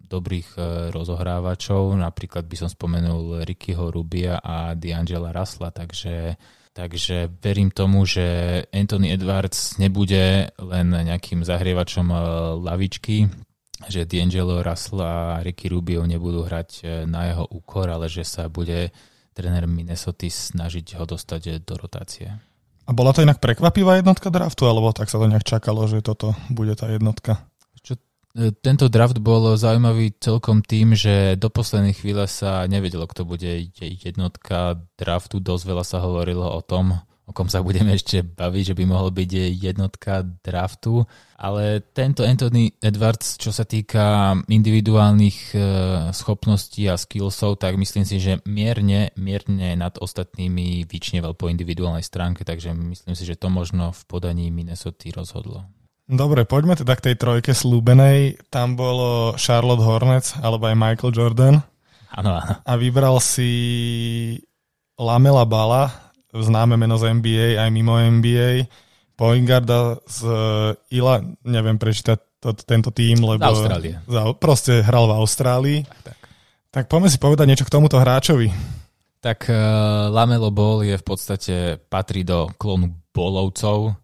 dobrých 0.06 0.50
e, 0.56 0.62
rozohrávačov, 0.94 1.98
napríklad 1.98 2.46
by 2.46 2.56
som 2.56 2.70
spomenul 2.70 3.42
Rickyho 3.44 3.90
Rubia 3.90 4.40
a 4.40 4.74
D'Angela 4.74 5.36
Rasla, 5.36 5.76
takže 5.76 6.40
Takže 6.76 7.32
verím 7.40 7.72
tomu, 7.72 8.04
že 8.04 8.28
Anthony 8.68 9.16
Edwards 9.16 9.80
nebude 9.80 10.52
len 10.60 10.88
nejakým 10.92 11.40
zahrievačom 11.40 12.12
e, 12.12 12.18
lavičky, 12.68 13.32
že 13.88 14.08
D'Angelo 14.08 14.64
Russell 14.64 15.02
a 15.04 15.44
Ricky 15.44 15.68
Rubio 15.68 16.08
nebudú 16.08 16.48
hrať 16.48 16.70
e, 16.82 16.84
na 17.04 17.28
jeho 17.28 17.46
úkor, 17.52 17.92
ale 17.92 18.08
že 18.08 18.24
sa 18.24 18.48
bude 18.48 18.96
tréner 19.36 19.68
Minnesota 19.68 20.32
snažiť 20.32 20.96
ho 20.96 21.04
dostať 21.04 21.42
e, 21.44 21.52
do 21.60 21.76
rotácie. 21.76 22.32
A 22.86 22.92
bola 22.94 23.12
to 23.12 23.26
inak 23.26 23.42
prekvapivá 23.42 24.00
jednotka 24.00 24.30
draftu, 24.32 24.70
alebo 24.70 24.94
tak 24.96 25.10
sa 25.12 25.18
to 25.20 25.28
nejak 25.28 25.44
čakalo, 25.44 25.90
že 25.90 26.06
toto 26.06 26.38
bude 26.48 26.72
tá 26.78 26.88
jednotka? 26.88 27.44
Čo, 27.84 28.00
e, 28.40 28.56
tento 28.56 28.88
draft 28.88 29.20
bol 29.20 29.60
zaujímavý 29.60 30.16
celkom 30.24 30.64
tým, 30.64 30.96
že 30.96 31.36
do 31.36 31.52
poslednej 31.52 31.98
chvíle 31.98 32.30
sa 32.32 32.64
nevedelo, 32.72 33.04
kto 33.12 33.28
bude 33.28 33.76
jednotka 33.76 34.80
draftu. 34.96 35.44
Dosť 35.44 35.64
veľa 35.68 35.84
sa 35.84 36.00
hovorilo 36.00 36.48
o 36.48 36.62
tom, 36.64 36.96
o 37.26 37.32
kom 37.34 37.50
sa 37.50 37.66
budeme 37.66 37.98
ešte 37.98 38.22
baviť, 38.22 38.74
že 38.74 38.78
by 38.78 38.84
mohol 38.86 39.10
byť 39.10 39.30
jednotka 39.58 40.22
draftu. 40.46 41.10
Ale 41.36 41.84
tento 41.92 42.24
Anthony 42.24 42.72
Edwards, 42.80 43.36
čo 43.36 43.52
sa 43.52 43.68
týka 43.68 44.38
individuálnych 44.48 45.38
e, 45.52 45.58
schopností 46.16 46.88
a 46.88 46.96
skillsov, 46.96 47.60
tak 47.60 47.76
myslím 47.76 48.08
si, 48.08 48.24
že 48.24 48.40
mierne, 48.48 49.12
mierne 49.20 49.76
nad 49.76 50.00
ostatnými 50.00 50.88
vyčneval 50.88 51.36
po 51.36 51.52
individuálnej 51.52 52.06
stránke, 52.06 52.48
takže 52.48 52.72
myslím 52.72 53.16
si, 53.18 53.28
že 53.28 53.36
to 53.36 53.52
možno 53.52 53.92
v 53.92 54.02
podaní 54.08 54.48
Minnesota 54.48 55.12
rozhodlo. 55.12 55.68
Dobre, 56.06 56.46
poďme 56.46 56.78
teda 56.78 56.94
k 56.94 57.12
tej 57.12 57.16
trojke 57.18 57.52
slúbenej. 57.58 58.38
Tam 58.54 58.78
bolo 58.78 59.34
Charlotte 59.42 59.82
Hornets 59.82 60.38
alebo 60.38 60.70
aj 60.70 60.78
Michael 60.78 61.12
Jordan. 61.18 61.56
Áno, 62.14 62.32
áno. 62.38 62.62
A 62.62 62.72
vybral 62.78 63.18
si 63.18 63.50
Lamela 64.96 65.44
Bala, 65.44 66.05
známe 66.43 66.76
meno 66.76 67.00
z 67.00 67.15
NBA, 67.15 67.62
aj 67.62 67.69
mimo 67.71 67.95
NBA. 67.95 68.67
Poingarda 69.15 70.04
z 70.04 70.28
eh, 70.28 70.98
Ila, 71.00 71.24
neviem 71.48 71.80
prečítať 71.80 72.19
to, 72.43 72.52
tento 72.54 72.91
tým, 72.91 73.24
lebo... 73.24 73.41
Z 73.41 73.48
Austrálie. 73.48 73.93
Za, 74.06 74.21
proste 74.36 74.74
hral 74.84 75.08
v 75.08 75.15
Austrálii. 75.17 75.80
Tak, 75.88 76.00
tak. 76.04 76.17
tak 76.69 76.84
poďme 76.91 77.10
si 77.10 77.17
povedať 77.17 77.45
niečo 77.48 77.65
k 77.65 77.74
tomuto 77.74 77.98
hráčovi. 77.98 78.52
Tak 79.24 79.50
uh, 79.50 79.58
Lamelo 80.13 80.54
Ball 80.54 80.86
je 80.86 80.95
v 81.00 81.06
podstate, 81.06 81.56
patrí 81.89 82.21
do 82.21 82.52
klonu 82.62 82.93
Bolovcov, 83.10 83.98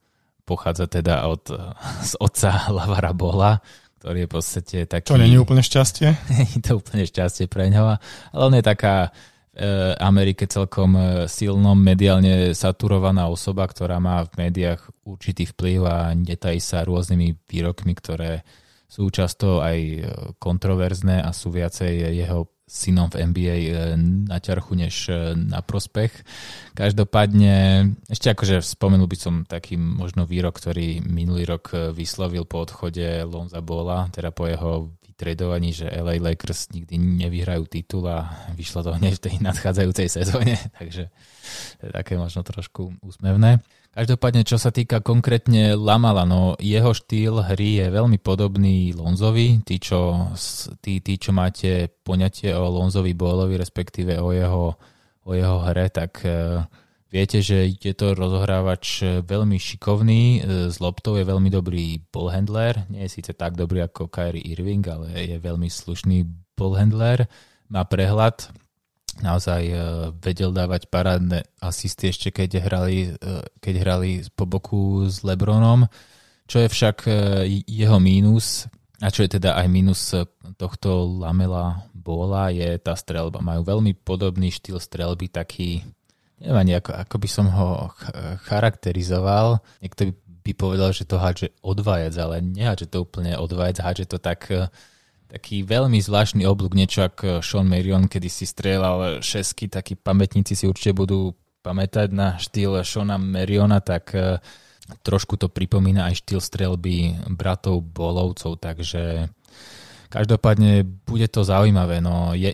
pochádza 0.47 0.89
teda 0.89 1.29
od, 1.29 1.43
uh, 1.53 1.77
z 2.01 2.17
otca 2.17 2.65
Lavara 2.77 3.13
Bola, 3.13 3.61
ktorý 4.01 4.25
je 4.25 4.27
v 4.27 4.33
podstate 4.33 4.77
taký... 4.89 5.13
Čo, 5.13 5.21
nie 5.21 5.37
je 5.37 5.43
úplne 5.43 5.61
šťastie? 5.61 6.09
je 6.57 6.59
to 6.65 6.81
úplne 6.81 7.05
šťastie 7.05 7.45
pre 7.45 7.69
ňoho, 7.69 8.01
ale 8.33 8.41
on 8.41 8.55
je 8.57 8.63
taká 8.65 9.13
E, 9.13 9.30
Amerike 9.99 10.47
celkom 10.47 10.95
e, 10.95 11.03
silnom, 11.27 11.75
mediálne 11.75 12.55
saturovaná 12.55 13.27
osoba, 13.27 13.67
ktorá 13.67 13.99
má 13.99 14.23
v 14.23 14.47
médiách 14.47 14.79
určitý 15.03 15.43
vplyv 15.43 15.79
a 15.83 15.97
netají 16.15 16.63
sa 16.63 16.87
rôznymi 16.87 17.35
výrokmi, 17.51 17.91
ktoré 17.91 18.47
sú 18.87 19.11
často 19.11 19.59
aj 19.59 19.77
e, 19.77 19.99
kontroverzné 20.39 21.19
a 21.19 21.35
sú 21.35 21.51
viacej 21.51 22.15
jeho 22.15 22.47
synom 22.71 23.11
v 23.11 23.27
NBA 23.27 23.55
na 24.31 24.39
ťarchu 24.39 24.79
než 24.79 25.11
na 25.35 25.59
prospech. 25.59 26.23
Každopádne, 26.71 27.83
ešte 28.07 28.31
akože 28.31 28.63
spomenul 28.63 29.11
by 29.11 29.17
som 29.19 29.35
taký 29.43 29.75
možno 29.75 30.23
výrok, 30.23 30.55
ktorý 30.55 31.03
minulý 31.03 31.43
rok 31.51 31.91
vyslovil 31.91 32.47
po 32.47 32.63
odchode 32.63 33.27
Lonza 33.27 33.59
Bola, 33.59 34.07
teda 34.15 34.31
po 34.31 34.47
jeho 34.47 34.95
tradovaní, 35.21 35.69
že 35.69 35.85
LA 35.85 36.17
Lakers 36.17 36.73
nikdy 36.73 36.97
nevyhrajú 36.97 37.69
titul 37.69 38.09
a 38.09 38.49
vyšlo 38.57 38.81
to 38.81 38.91
hneď 38.97 39.13
v 39.21 39.23
tej 39.29 39.35
nadchádzajúcej 39.45 40.09
sezóne, 40.09 40.57
takže 40.81 41.13
to 41.77 41.81
je 41.85 41.91
také 41.93 42.17
možno 42.17 42.41
trošku 42.41 42.97
úsmevné. 43.05 43.61
Každopádne, 43.91 44.47
čo 44.47 44.55
sa 44.55 44.71
týka 44.71 45.03
konkrétne 45.03 45.75
Lamala, 45.75 46.23
no 46.23 46.55
jeho 46.63 46.95
štýl 46.95 47.43
hry 47.43 47.83
je 47.83 47.87
veľmi 47.91 48.23
podobný 48.23 48.95
Lonzovi. 48.95 49.59
Tí, 49.67 49.83
čo, 49.83 50.31
tí, 50.79 51.03
tí, 51.03 51.19
čo 51.19 51.35
máte 51.35 51.91
poňatie 51.99 52.55
o 52.55 52.71
Lonzovi 52.71 53.11
Bolovi, 53.11 53.59
respektíve 53.59 54.15
o 54.15 54.31
jeho, 54.31 54.79
o 55.27 55.31
jeho 55.35 55.59
hre, 55.67 55.91
tak 55.91 56.23
uh, 56.23 56.63
Viete, 57.11 57.43
že 57.43 57.75
je 57.75 57.91
to 57.91 58.15
rozohrávač 58.15 59.03
e, 59.03 59.19
veľmi 59.19 59.59
šikovný, 59.59 60.47
s 60.71 60.79
e, 60.79 60.81
loptou 60.81 61.19
je 61.19 61.27
veľmi 61.27 61.51
dobrý 61.51 61.99
ballhandler, 62.07 62.87
nie 62.87 63.03
je 63.03 63.19
síce 63.19 63.35
tak 63.35 63.59
dobrý 63.59 63.83
ako 63.83 64.07
Kyrie 64.07 64.39
Irving, 64.55 64.79
ale 64.87 65.11
je 65.27 65.35
veľmi 65.35 65.67
slušný 65.67 66.23
ballhandler, 66.55 67.27
má 67.67 67.83
prehľad, 67.83 68.47
naozaj 69.19 69.61
e, 69.67 69.75
vedel 70.23 70.55
dávať 70.55 70.87
parádne 70.87 71.43
asisty 71.59 72.15
ešte 72.15 72.31
keď 72.31 72.63
hrali, 72.63 73.11
keď 73.59 73.75
hrali 73.83 74.23
po 74.31 74.47
boku 74.47 75.03
s 75.03 75.19
Lebronom, 75.19 75.91
čo 76.47 76.63
je 76.63 76.71
však 76.71 77.11
jeho 77.67 77.99
mínus, 77.99 78.71
a 79.03 79.11
čo 79.11 79.27
je 79.27 79.35
teda 79.35 79.59
aj 79.59 79.67
mínus 79.67 80.15
tohto 80.55 81.03
Lamela 81.19 81.89
Bola, 81.91 82.55
je 82.55 82.77
tá 82.77 82.95
strelba. 82.95 83.41
Majú 83.41 83.67
veľmi 83.67 83.97
podobný 83.99 84.53
štýl 84.53 84.77
strelby, 84.77 85.25
taký 85.31 85.81
neviem 86.41 86.59
ani 86.59 86.73
ako, 86.81 86.91
ako 86.97 87.15
by 87.21 87.29
som 87.29 87.47
ho 87.53 87.93
charakterizoval. 88.49 89.61
Niekto 89.79 90.09
by, 90.09 90.13
by 90.41 90.51
povedal, 90.57 90.89
že 90.91 91.05
to 91.05 91.21
hádže 91.21 91.53
odvajec, 91.61 92.17
ale 92.17 92.41
nehádže 92.41 92.89
to 92.89 93.05
úplne 93.05 93.37
odvajec, 93.37 93.77
hádže 93.77 94.05
to 94.09 94.17
tak 94.17 94.49
taký 95.31 95.63
veľmi 95.63 95.95
zvláštny 96.03 96.43
oblúk, 96.43 96.75
niečo 96.75 97.07
ako 97.07 97.39
Sean 97.39 97.63
Marion, 97.63 98.11
kedy 98.11 98.27
si 98.27 98.43
strieľal 98.43 99.23
šesky, 99.23 99.71
takí 99.71 99.95
pamätníci 99.95 100.59
si 100.59 100.67
určite 100.67 100.91
budú 100.91 101.31
pamätať 101.63 102.11
na 102.11 102.35
štýl 102.35 102.83
Seana 102.83 103.15
Mariona, 103.15 103.79
tak 103.79 104.11
e, 104.11 104.43
trošku 105.05 105.39
to 105.39 105.47
pripomína 105.47 106.11
aj 106.11 106.19
štýl 106.19 106.41
strelby 106.43 107.15
bratov 107.31 107.79
Bolovcov, 107.79 108.59
takže 108.59 109.31
každopádne 110.11 110.83
bude 111.07 111.31
to 111.31 111.47
zaujímavé. 111.47 112.03
No, 112.03 112.35
je, 112.35 112.51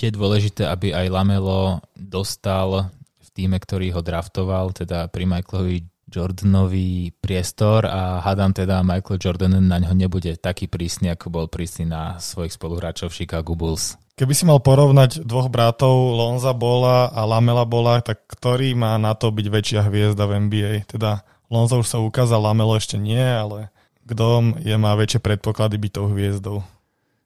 je 0.00 0.08
dôležité, 0.08 0.64
aby 0.64 0.96
aj 0.96 1.12
Lamelo 1.12 1.84
dostal 1.92 2.88
týme, 3.34 3.58
ktorý 3.58 3.90
ho 3.92 4.00
draftoval, 4.00 4.70
teda 4.70 5.10
pri 5.10 5.26
Michaelovi 5.26 5.90
Jordanovi 6.06 7.10
priestor 7.18 7.88
a 7.88 8.22
hádam 8.22 8.54
teda 8.54 8.86
Michael 8.86 9.18
Jordan 9.18 9.58
na 9.58 9.82
ňo 9.82 9.98
nebude 9.98 10.38
taký 10.38 10.70
prísny, 10.70 11.10
ako 11.10 11.26
bol 11.32 11.46
prísny 11.50 11.90
na 11.90 12.22
svojich 12.22 12.54
spoluhráčov 12.54 13.10
Chicago 13.10 13.58
Bulls. 13.58 13.98
Keby 14.14 14.30
si 14.30 14.46
mal 14.46 14.62
porovnať 14.62 15.26
dvoch 15.26 15.50
bratov, 15.50 16.14
Lonza 16.14 16.54
Bola 16.54 17.10
a 17.10 17.26
Lamela 17.26 17.66
Bola, 17.66 17.98
tak 17.98 18.22
ktorý 18.30 18.78
má 18.78 18.94
na 18.94 19.18
to 19.18 19.34
byť 19.34 19.46
väčšia 19.50 19.80
hviezda 19.90 20.30
v 20.30 20.46
NBA? 20.46 20.72
Teda 20.86 21.26
Lonzo 21.50 21.82
už 21.82 21.90
sa 21.90 21.98
ukázal, 21.98 22.38
Lamelo 22.38 22.78
ešte 22.78 22.94
nie, 22.94 23.18
ale 23.18 23.74
kto 24.06 24.54
je, 24.62 24.76
má 24.78 24.94
väčšie 24.94 25.18
predpoklady 25.18 25.82
byť 25.82 25.90
tou 25.90 26.06
hviezdou? 26.14 26.62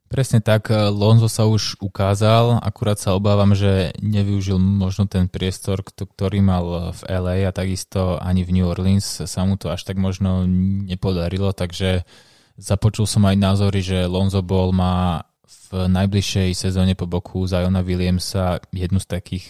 Presne 0.08 0.40
tak, 0.40 0.72
Lonzo 0.72 1.28
sa 1.28 1.44
už 1.44 1.76
ukázal, 1.84 2.64
akurát 2.64 2.96
sa 2.96 3.12
obávam, 3.12 3.52
že 3.52 3.92
nevyužil 4.00 4.56
možno 4.56 5.04
ten 5.04 5.28
priestor, 5.28 5.84
ktorý 5.84 6.40
mal 6.40 6.96
v 6.96 7.00
LA 7.12 7.44
a 7.44 7.52
takisto 7.52 8.16
ani 8.16 8.40
v 8.40 8.56
New 8.56 8.66
Orleans 8.72 9.04
sa 9.04 9.44
mu 9.44 9.60
to 9.60 9.68
až 9.68 9.84
tak 9.84 10.00
možno 10.00 10.48
nepodarilo, 10.88 11.52
takže 11.52 12.08
započul 12.56 13.04
som 13.04 13.28
aj 13.28 13.36
názory, 13.36 13.84
že 13.84 14.08
Lonzo 14.08 14.40
Ball 14.40 14.72
má 14.72 15.28
v 15.68 15.92
najbližšej 15.92 16.56
sezóne 16.56 16.96
po 16.96 17.04
boku 17.04 17.44
Zajona 17.44 17.84
Williamsa 17.84 18.64
jednu 18.72 19.04
z 19.04 19.06
takých 19.12 19.46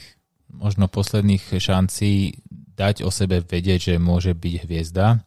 možno 0.51 0.91
posledných 0.91 1.55
šancí 1.55 2.43
dať 2.75 3.07
o 3.07 3.11
sebe 3.15 3.47
vedieť, 3.47 3.95
že 3.95 4.03
môže 4.03 4.35
byť 4.35 4.55
hviezda. 4.67 5.23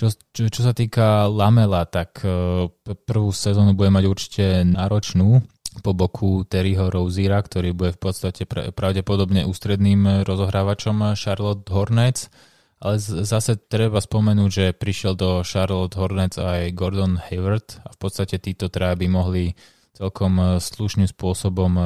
Čo, 0.00 0.08
čo, 0.32 0.48
čo 0.48 0.64
sa 0.64 0.72
týka 0.72 1.28
Lamela, 1.28 1.84
tak 1.84 2.24
e, 2.24 2.72
prvú 3.04 3.36
sezónu 3.36 3.76
bude 3.76 3.92
mať 3.92 4.04
určite 4.08 4.44
náročnú 4.64 5.44
po 5.84 5.92
boku 5.92 6.40
Terryho 6.48 6.88
Roziera, 6.88 7.36
ktorý 7.36 7.76
bude 7.76 7.92
v 7.92 8.08
podstate 8.08 8.48
pravdepodobne 8.48 9.44
ústredným 9.44 10.24
rozohrávačom 10.24 11.12
Charlotte 11.20 11.68
Hornets. 11.68 12.32
Ale 12.80 12.96
zase 12.96 13.60
treba 13.60 14.00
spomenúť, 14.00 14.48
že 14.48 14.72
prišiel 14.72 15.20
do 15.20 15.44
Charlotte 15.44 16.00
Hornets 16.00 16.40
aj 16.40 16.72
Gordon 16.72 17.20
Hayward 17.20 17.84
a 17.84 17.92
v 17.92 17.98
podstate 18.00 18.40
títo 18.40 18.72
traja 18.72 18.96
by 18.96 19.04
mohli 19.04 19.52
celkom 19.92 20.40
e, 20.40 20.44
slušným 20.64 21.12
spôsobom 21.12 21.76
e, 21.76 21.84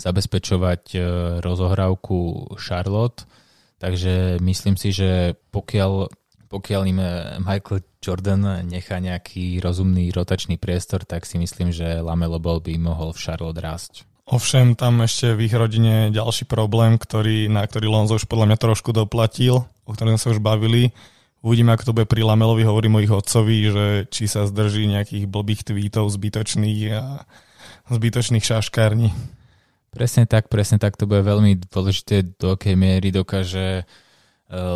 zabezpečovať 0.00 0.96
rozohrávku 1.44 2.48
Charlotte. 2.56 3.28
Takže 3.76 4.40
myslím 4.40 4.80
si, 4.80 4.96
že 4.96 5.36
pokiaľ 5.52 6.08
pokiaľ 6.54 6.82
im 6.86 7.00
eh, 7.02 7.10
Michael 7.42 7.82
Jordan 7.98 8.62
nechá 8.62 9.02
nejaký 9.02 9.58
rozumný 9.58 10.14
rotačný 10.14 10.54
priestor, 10.54 11.02
tak 11.02 11.26
si 11.26 11.42
myslím, 11.42 11.74
že 11.74 11.98
Lamelo 11.98 12.38
Ball 12.38 12.62
by 12.62 12.78
mohol 12.78 13.10
v 13.10 13.18
Charlotte 13.18 13.58
rásť. 13.58 14.06
Ovšem, 14.24 14.72
tam 14.72 15.04
ešte 15.04 15.36
v 15.36 15.50
ich 15.50 15.52
rodine 15.52 16.08
ďalší 16.08 16.48
problém, 16.48 16.96
ktorý, 16.96 17.52
na 17.52 17.60
ktorý 17.60 17.92
Lonzo 17.92 18.16
už 18.16 18.24
podľa 18.24 18.54
mňa 18.54 18.58
trošku 18.62 18.96
doplatil, 18.96 19.68
o 19.84 19.90
ktorom 19.92 20.16
sa 20.16 20.32
už 20.32 20.40
bavili. 20.40 20.96
Uvidíme, 21.44 21.76
ako 21.76 21.92
to 21.92 21.96
bude 22.00 22.08
pri 22.08 22.24
Lamelovi, 22.24 22.64
hovorím 22.64 22.96
o 22.96 23.04
ich 23.04 23.12
otcovi, 23.12 23.68
že 23.68 23.86
či 24.08 24.24
sa 24.24 24.48
zdrží 24.48 24.88
nejakých 24.88 25.28
blbých 25.28 25.68
tweetov 25.68 26.08
zbytočných 26.08 26.80
a 26.96 27.28
zbytočných 27.92 28.40
šaškární. 28.40 29.12
Presne 29.92 30.24
tak, 30.24 30.48
presne 30.48 30.80
tak, 30.80 30.96
to 30.96 31.04
bude 31.04 31.20
veľmi 31.20 31.60
dôležité, 31.68 32.40
do 32.40 32.56
akej 32.56 32.80
miery 32.80 33.12
dokáže 33.12 33.84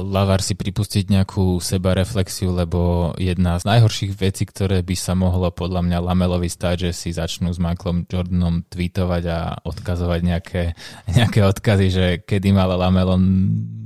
Lavar 0.02 0.42
si 0.42 0.58
pripustiť 0.58 1.06
nejakú 1.06 1.62
sebareflexiu, 1.62 2.50
lebo 2.50 3.12
jedna 3.14 3.54
z 3.62 3.68
najhorších 3.70 4.12
vecí, 4.18 4.42
ktoré 4.42 4.82
by 4.82 4.96
sa 4.98 5.14
mohlo 5.14 5.54
podľa 5.54 5.86
mňa 5.86 5.98
Lamelovi 6.02 6.50
stať, 6.50 6.88
že 6.88 6.90
si 6.90 7.08
začnú 7.14 7.54
s 7.54 7.62
Michaelom 7.62 8.02
Jordanom 8.10 8.66
tweetovať 8.66 9.22
a 9.30 9.38
odkazovať 9.62 10.20
nejaké, 10.26 10.62
nejaké 11.14 11.40
odkazy, 11.46 11.86
že 11.94 12.06
kedy 12.26 12.50
mal 12.50 12.74
Lamelo 12.74 13.14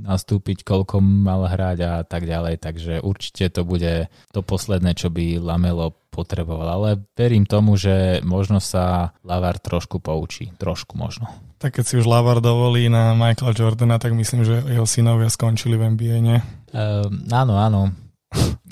nastúpiť, 0.03 0.67
koľko 0.67 0.99
mal 0.99 1.47
hrať 1.47 1.79
a 1.81 1.93
tak 2.03 2.27
ďalej. 2.27 2.59
Takže 2.59 2.99
určite 2.99 3.49
to 3.49 3.63
bude 3.63 4.11
to 4.35 4.39
posledné, 4.43 4.93
čo 4.93 5.07
by 5.07 5.39
Lamelo 5.39 5.95
potreboval. 6.11 6.67
Ale 6.67 6.89
verím 7.15 7.47
tomu, 7.47 7.79
že 7.79 8.19
možno 8.21 8.59
sa 8.59 9.15
Lavar 9.23 9.57
trošku 9.57 10.03
poučí. 10.03 10.51
Trošku 10.59 10.99
možno 10.99 11.31
tak 11.63 11.79
keď 11.79 11.85
si 11.87 11.95
už 11.95 12.11
Lavar 12.11 12.43
dovolí 12.43 12.91
na 12.91 13.15
Michaela 13.15 13.55
Jordana, 13.55 13.95
tak 13.95 14.11
myslím, 14.11 14.43
že 14.43 14.67
jeho 14.67 14.83
synovia 14.83 15.31
skončili 15.31 15.79
v 15.79 15.95
NBA, 15.95 16.17
nie? 16.19 16.43
Uh, 16.75 17.07
áno, 17.31 17.55
áno. 17.55 17.87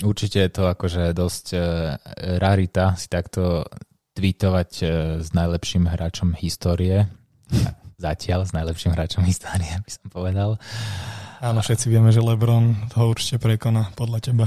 Určite 0.04 0.44
je 0.44 0.52
to 0.52 0.68
akože 0.68 1.16
dosť 1.16 1.46
uh, 1.56 1.96
rarita 2.36 2.92
si 3.00 3.08
takto 3.08 3.64
tweetovať 4.12 4.70
uh, 4.84 4.88
s 5.24 5.32
najlepším 5.32 5.88
hráčom 5.88 6.36
histórie. 6.36 7.08
Zatiaľ 7.96 8.44
s 8.44 8.52
najlepším 8.52 8.92
hráčom 8.92 9.24
histórie, 9.24 9.72
by 9.72 9.88
som 9.88 10.06
povedal. 10.12 10.60
Áno, 11.42 11.58
všetci 11.58 11.90
vieme, 11.90 12.14
že 12.14 12.22
LeBron 12.22 12.86
to 12.94 13.02
určite 13.02 13.42
prekoná 13.42 13.90
podľa 13.98 14.18
teba. 14.22 14.46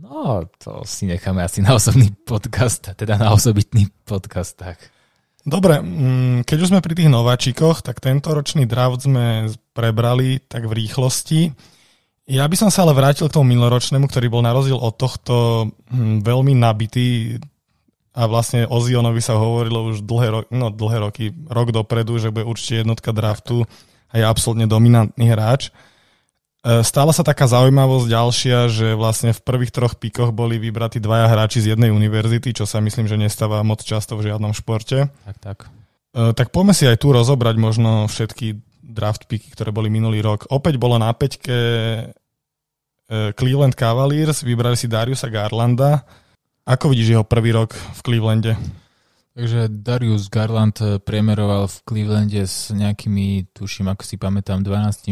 No, 0.00 0.48
to 0.56 0.80
si 0.88 1.04
necháme 1.04 1.44
asi 1.44 1.60
na 1.60 1.76
osobný 1.76 2.08
podcast, 2.24 2.96
teda 2.96 3.20
na 3.20 3.36
osobitný 3.36 3.84
podcast, 4.08 4.56
tak. 4.56 4.80
Dobre, 5.44 5.84
mm, 5.84 6.48
keď 6.48 6.56
už 6.56 6.70
sme 6.72 6.80
pri 6.80 6.96
tých 6.96 7.12
nováčikoch, 7.12 7.84
tak 7.84 8.00
tento 8.00 8.32
ročný 8.32 8.64
draft 8.64 9.04
sme 9.04 9.52
prebrali 9.76 10.40
tak 10.40 10.64
v 10.64 10.72
rýchlosti. 10.72 11.52
Ja 12.32 12.48
by 12.48 12.56
som 12.56 12.72
sa 12.72 12.88
ale 12.88 12.96
vrátil 12.96 13.28
k 13.28 13.36
tomu 13.36 13.52
minuloročnému, 13.52 14.08
ktorý 14.08 14.32
bol 14.32 14.40
na 14.40 14.56
rozdiel 14.56 14.80
od 14.80 14.96
tohto 14.96 15.68
hm, 15.92 16.24
veľmi 16.24 16.56
nabitý 16.56 17.36
a 18.16 18.24
vlastne 18.24 18.64
o 18.72 18.80
Zionovi 18.80 19.20
sa 19.20 19.36
hovorilo 19.36 19.92
už 19.92 20.08
dlhé, 20.08 20.28
ro- 20.32 20.48
no, 20.48 20.72
dlhé 20.72 20.96
roky, 20.96 21.24
rok 21.52 21.76
dopredu, 21.76 22.16
že 22.16 22.32
bude 22.32 22.48
určite 22.48 22.88
jednotka 22.88 23.12
draftu 23.12 23.68
a 24.10 24.14
je 24.18 24.24
absolútne 24.26 24.66
dominantný 24.66 25.30
hráč. 25.30 25.70
E, 26.60 26.82
stala 26.84 27.14
sa 27.16 27.24
taká 27.24 27.48
zaujímavosť 27.48 28.06
ďalšia, 28.10 28.58
že 28.68 28.86
vlastne 28.92 29.32
v 29.32 29.40
prvých 29.40 29.72
troch 29.72 29.96
pikoch 29.96 30.34
boli 30.34 30.60
vybratí 30.60 31.00
dvaja 31.00 31.30
hráči 31.30 31.64
z 31.64 31.72
jednej 31.72 31.88
univerzity, 31.88 32.52
čo 32.52 32.68
sa 32.68 32.84
myslím, 32.84 33.08
že 33.08 33.16
nestáva 33.16 33.64
moc 33.64 33.80
často 33.80 34.18
v 34.20 34.28
žiadnom 34.28 34.52
športe. 34.52 35.08
Tak, 35.24 35.36
tak. 35.40 35.58
E, 36.12 36.36
tak 36.36 36.52
poďme 36.52 36.76
si 36.76 36.84
aj 36.84 37.00
tu 37.00 37.16
rozobrať 37.16 37.56
možno 37.56 38.10
všetky 38.10 38.60
draft 38.84 39.30
piky, 39.30 39.54
ktoré 39.54 39.70
boli 39.70 39.88
minulý 39.88 40.20
rok. 40.20 40.50
Opäť 40.50 40.76
bolo 40.76 40.98
na 40.98 41.08
peťke 41.14 41.56
e, 41.56 42.04
Cleveland 43.32 43.78
Cavaliers, 43.78 44.42
vybrali 44.42 44.76
si 44.76 44.90
Dariusa 44.90 45.30
Garlanda. 45.30 46.04
Ako 46.66 46.92
vidíš 46.92 47.16
jeho 47.16 47.24
prvý 47.24 47.56
rok 47.56 47.72
v 47.72 48.00
Clevelande? 48.04 48.52
Takže 49.30 49.70
Darius 49.70 50.26
Garland 50.26 50.74
priemeroval 51.06 51.70
v 51.70 51.76
Clevelande 51.86 52.42
s 52.42 52.74
nejakými, 52.74 53.54
tuším, 53.54 53.86
ako 53.94 54.02
si 54.02 54.18
pamätám, 54.18 54.66
12 54.66 55.06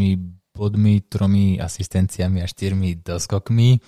bodmi, 0.58 0.98
tromi 1.06 1.62
asistenciami 1.62 2.42
a 2.42 2.50
štyrmi 2.50 2.98
doskokmi. 2.98 3.78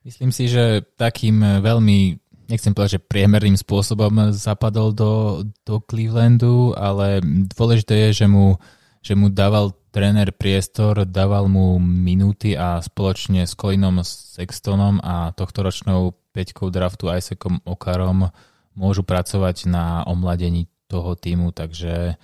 Myslím 0.00 0.32
si, 0.32 0.48
že 0.48 0.80
takým 0.96 1.60
veľmi, 1.60 2.16
nechcem 2.48 2.72
povedať, 2.72 2.96
že 2.96 3.04
priemerným 3.04 3.60
spôsobom 3.60 4.32
zapadol 4.32 4.96
do, 4.96 5.44
do 5.68 5.76
Clevelandu, 5.84 6.72
ale 6.72 7.20
dôležité 7.52 8.08
je, 8.08 8.24
že 8.24 8.26
mu, 8.32 8.56
že 9.04 9.12
mu 9.12 9.28
dával 9.28 9.76
tréner 9.92 10.32
priestor, 10.32 11.04
dával 11.04 11.52
mu 11.52 11.76
minúty 11.76 12.56
a 12.56 12.80
spoločne 12.80 13.44
s 13.44 13.52
Colinom 13.52 14.00
Sextonom 14.00 15.04
a 15.04 15.36
tohtoročnou 15.36 16.16
peťkou 16.32 16.72
draftu 16.72 17.12
Isaacom 17.12 17.60
Okarom 17.68 18.32
môžu 18.76 19.02
pracovať 19.02 19.66
na 19.66 20.04
omladení 20.04 20.68
toho 20.86 21.16
týmu, 21.18 21.50
takže 21.50 22.14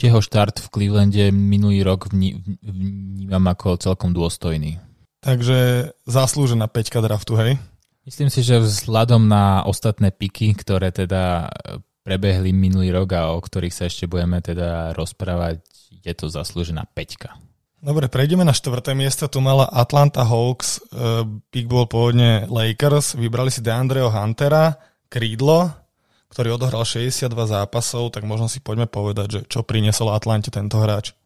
jeho 0.00 0.20
štart 0.22 0.58
v 0.62 0.70
Clevelande 0.72 1.30
minulý 1.30 1.86
rok 1.86 2.10
vnímam 2.10 3.44
ako 3.50 3.78
celkom 3.78 4.10
dôstojný. 4.10 4.80
Takže 5.20 5.92
zaslúžená 6.08 6.66
peťka 6.66 7.04
draftu, 7.04 7.36
hej? 7.36 7.52
Myslím 8.08 8.32
si, 8.32 8.40
že 8.40 8.58
vzhľadom 8.58 9.28
na 9.28 9.62
ostatné 9.68 10.10
piky, 10.10 10.56
ktoré 10.56 10.90
teda 10.90 11.52
prebehli 12.00 12.50
minulý 12.50 12.90
rok 12.96 13.12
a 13.12 13.36
o 13.36 13.38
ktorých 13.38 13.76
sa 13.76 13.86
ešte 13.86 14.08
budeme 14.08 14.40
teda 14.40 14.96
rozprávať, 14.96 15.60
je 16.00 16.14
to 16.16 16.32
zaslúžená 16.32 16.88
peťka. 16.96 17.36
Dobre, 17.80 18.12
prejdeme 18.12 18.44
na 18.44 18.52
štvrté 18.52 18.92
miesto. 18.92 19.24
Tu 19.24 19.40
mala 19.40 19.64
Atlanta 19.64 20.20
Hawks, 20.28 20.84
uh, 20.92 21.24
pick 21.48 21.64
bol 21.64 21.88
pôvodne 21.88 22.44
Lakers, 22.44 23.16
vybrali 23.16 23.48
si 23.48 23.64
DeAndreho 23.64 24.12
Huntera, 24.12 24.76
krídlo, 25.08 25.72
ktorý 26.28 26.60
odohral 26.60 26.84
62 26.84 27.32
zápasov, 27.32 28.12
tak 28.12 28.28
možno 28.28 28.52
si 28.52 28.60
poďme 28.60 28.84
povedať, 28.84 29.26
že 29.32 29.40
čo 29.48 29.64
priniesol 29.64 30.12
Atlante 30.12 30.52
tento 30.52 30.76
hráč. 30.76 31.16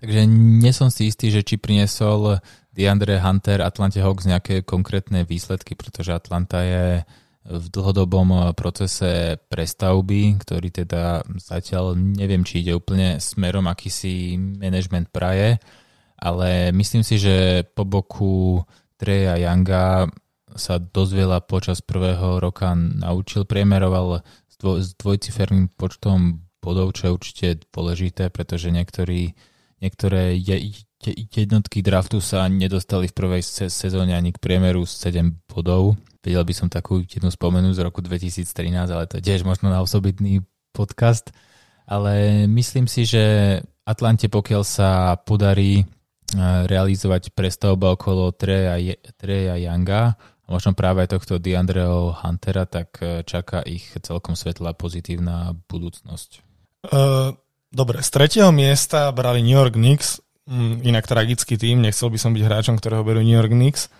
Takže 0.00 0.24
nie 0.32 0.72
som 0.72 0.88
si 0.88 1.12
istý, 1.12 1.28
že 1.28 1.44
či 1.44 1.60
priniesol 1.60 2.40
DeAndre 2.72 3.20
Hunter 3.20 3.60
Atlante 3.60 4.00
Hawks 4.00 4.24
nejaké 4.24 4.64
konkrétne 4.64 5.28
výsledky, 5.28 5.76
pretože 5.76 6.16
Atlanta 6.16 6.64
je 6.64 7.04
v 7.48 7.66
dlhodobom 7.72 8.52
procese 8.52 9.40
prestavby, 9.48 10.40
ktorý 10.40 10.68
teda 10.72 11.24
zatiaľ 11.36 11.96
neviem, 11.96 12.44
či 12.44 12.60
ide 12.60 12.76
úplne 12.76 13.20
smerom, 13.20 13.68
aký 13.68 13.88
si 13.88 14.36
management 14.36 15.08
praje, 15.12 15.56
ale 16.18 16.74
myslím 16.74 17.06
si, 17.06 17.16
že 17.22 17.62
po 17.72 17.86
boku 17.86 18.66
Treja 18.98 19.38
Younga 19.38 20.10
sa 20.58 20.82
dosť 20.82 21.12
veľa 21.14 21.38
počas 21.46 21.78
prvého 21.78 22.42
roka 22.42 22.74
naučil, 22.74 23.46
priemeroval 23.46 24.26
dvo, 24.58 24.82
s 24.82 24.98
dvojciferným 24.98 25.70
počtom 25.78 26.42
bodov, 26.58 26.98
čo 26.98 27.08
je 27.08 27.14
určite 27.14 27.46
dôležité, 27.70 28.34
pretože 28.34 28.74
niektorí, 28.74 29.38
niektoré 29.78 30.34
je, 30.34 30.82
jednotky 31.30 31.80
draftu 31.80 32.18
sa 32.18 32.50
nedostali 32.50 33.06
v 33.06 33.14
prvej 33.14 33.42
sezóne 33.70 34.18
ani 34.18 34.34
k 34.34 34.42
priemeru 34.42 34.82
7 34.82 35.46
bodov. 35.46 35.94
Vedel 36.18 36.42
by 36.42 36.54
som 36.54 36.68
takú 36.68 37.06
jednu 37.06 37.30
spomenúť 37.30 37.78
z 37.78 37.84
roku 37.86 38.02
2013, 38.02 38.50
ale 38.90 39.06
to 39.06 39.22
tiež 39.22 39.46
možno 39.46 39.70
na 39.70 39.78
osobitný 39.78 40.42
podcast. 40.74 41.30
Ale 41.88 42.44
myslím 42.50 42.84
si, 42.84 43.08
že 43.08 43.56
Atlante, 43.88 44.28
pokiaľ 44.28 44.62
sa 44.66 45.16
podarí 45.24 45.88
realizovať 46.36 47.32
prestavba 47.32 47.96
okolo 47.96 48.32
Treja, 48.36 48.76
Treja 49.16 49.56
Younga 49.56 50.12
a 50.18 50.48
možno 50.48 50.72
práve 50.72 51.04
tohto 51.08 51.36
Diandreho 51.36 52.16
Huntera, 52.24 52.64
tak 52.64 53.00
e, 53.04 53.20
čaká 53.20 53.60
ich 53.68 53.92
celkom 54.00 54.32
svetlá 54.32 54.72
pozitívna 54.72 55.52
budúcnosť. 55.68 56.40
Uh, 56.88 57.36
dobre, 57.68 58.00
z 58.00 58.08
tretieho 58.08 58.48
miesta 58.48 59.12
brali 59.12 59.44
New 59.44 59.52
York 59.52 59.76
Knicks, 59.76 60.24
um, 60.48 60.80
inak 60.80 61.04
tragický 61.04 61.60
tým, 61.60 61.84
nechcel 61.84 62.08
by 62.08 62.16
som 62.16 62.32
byť 62.32 62.42
hráčom, 62.48 62.80
ktorého 62.80 63.04
berú 63.04 63.20
New 63.20 63.36
York 63.36 63.52
Knicks. 63.52 63.92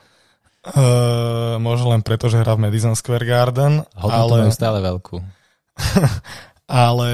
Uh, 0.64 1.60
možno 1.60 1.92
len 1.92 2.00
preto, 2.00 2.32
že 2.32 2.40
hrá 2.40 2.56
v 2.56 2.64
Madison 2.64 2.96
Square 2.96 3.28
Garden. 3.28 3.84
Hodnotu 3.92 4.48
ale... 4.48 4.56
stále 4.56 4.78
veľkú. 4.80 5.20
ale 6.88 7.10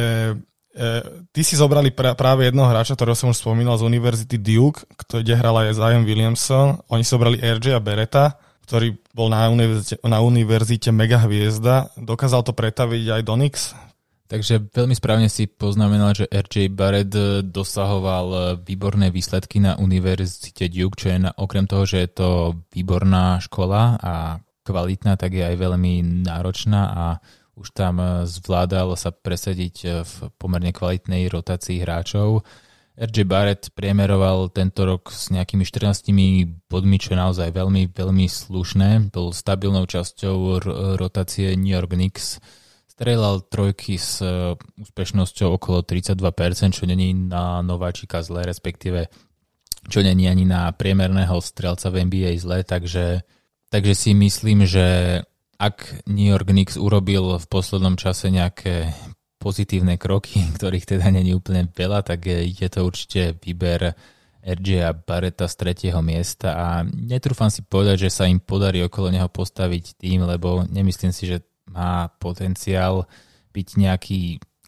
ty 1.31 1.41
si 1.47 1.55
zobrali 1.55 1.95
pra, 1.95 2.19
práve 2.19 2.51
jednoho 2.51 2.67
hráča, 2.67 2.99
ktorého 2.99 3.15
som 3.15 3.31
už 3.31 3.39
spomínal 3.39 3.79
z 3.79 3.87
Univerzity 3.87 4.43
Duke, 4.43 4.83
kde 5.07 5.39
hral 5.39 5.55
aj 5.63 5.79
Zion 5.79 6.03
Williamson. 6.03 6.83
Oni 6.91 7.07
si 7.07 7.15
zobrali 7.15 7.39
RJ 7.39 7.79
a 7.79 7.83
Bereta 7.83 8.27
ktorý 8.65 8.97
bol 9.13 9.29
na 9.29 9.45
univerzite, 9.53 10.01
na 10.09 10.25
univerzite 10.25 10.89
mega 10.89 11.21
hviezda. 11.21 11.93
Dokázal 12.01 12.41
to 12.49 12.57
pretaviť 12.57 13.21
aj 13.21 13.23
Donix? 13.23 13.77
Takže 14.25 14.73
veľmi 14.73 14.97
správne 14.97 15.29
si 15.29 15.45
poznamenal, 15.45 16.17
že 16.17 16.33
RJ 16.33 16.73
Barrett 16.73 17.13
dosahoval 17.45 18.59
výborné 18.65 19.13
výsledky 19.13 19.61
na 19.61 19.77
Univerzite 19.77 20.73
Duke, 20.73 20.97
čo 20.97 21.13
je 21.13 21.29
na, 21.29 21.31
okrem 21.37 21.69
toho, 21.69 21.85
že 21.85 22.09
je 22.09 22.11
to 22.25 22.29
výborná 22.73 23.37
škola 23.45 24.01
a 24.01 24.41
kvalitná, 24.65 25.21
tak 25.21 25.37
je 25.37 25.45
aj 25.45 25.61
veľmi 25.61 26.25
náročná 26.25 26.83
a 26.89 27.05
už 27.55 27.71
tam 27.71 28.03
zvládal 28.27 28.99
sa 28.99 29.15
presediť 29.15 30.05
v 30.05 30.13
pomerne 30.39 30.75
kvalitnej 30.75 31.31
rotácii 31.31 31.83
hráčov. 31.83 32.43
RJ 32.95 33.27
Barrett 33.27 33.75
priemeroval 33.75 34.55
tento 34.55 34.87
rok 34.87 35.11
s 35.11 35.35
nejakými 35.35 35.67
14 35.67 36.15
bodmi, 36.71 36.97
čo 37.03 37.15
je 37.15 37.19
naozaj 37.19 37.51
veľmi, 37.51 37.91
veľmi 37.91 38.27
slušné. 38.31 39.11
Bol 39.11 39.35
stabilnou 39.35 39.83
časťou 39.91 40.63
rotácie 40.95 41.59
New 41.59 41.75
York 41.75 41.91
Knicks. 41.91 42.39
Strelal 42.87 43.43
trojky 43.51 43.99
s 43.99 44.23
uh, 44.23 44.55
úspešnosťou 44.79 45.59
okolo 45.59 45.83
32%, 45.83 46.15
čo 46.71 46.87
není 46.87 47.11
na 47.11 47.59
nováčika 47.67 48.23
zle, 48.23 48.47
respektíve 48.47 49.11
čo 49.91 49.99
není 49.99 50.31
ani 50.31 50.47
na 50.47 50.71
priemerného 50.71 51.43
strelca 51.43 51.91
v 51.91 52.07
NBA 52.07 52.39
zle, 52.39 52.63
takže, 52.63 53.27
takže 53.75 53.93
si 53.99 54.15
myslím, 54.15 54.63
že 54.63 55.19
ak 55.65 56.05
New 56.13 56.29
York 56.29 56.53
Knicks 56.53 56.77
urobil 56.77 57.41
v 57.41 57.47
poslednom 57.49 57.97
čase 57.97 58.29
nejaké 58.29 58.93
pozitívne 59.41 59.97
kroky, 59.97 60.45
ktorých 60.57 60.85
teda 60.85 61.09
není 61.09 61.33
úplne 61.33 61.69
veľa, 61.69 62.05
tak 62.05 62.29
je 62.29 62.69
to 62.69 62.85
určite 62.85 63.41
výber 63.41 63.97
RJ 64.45 64.69
a 64.85 64.93
Barreta 64.93 65.49
z 65.49 65.57
tretieho 65.57 66.05
miesta. 66.05 66.53
A 66.53 66.69
netrúfam 66.85 67.49
si 67.49 67.65
povedať, 67.65 68.09
že 68.09 68.11
sa 68.13 68.29
im 68.29 68.45
podarí 68.45 68.85
okolo 68.85 69.09
neho 69.09 69.29
postaviť 69.33 69.97
tým, 69.97 70.29
lebo 70.29 70.69
nemyslím 70.69 71.17
si, 71.17 71.25
že 71.33 71.41
má 71.73 72.13
potenciál 72.21 73.09
byť 73.57 73.69
nejaký 73.81 74.21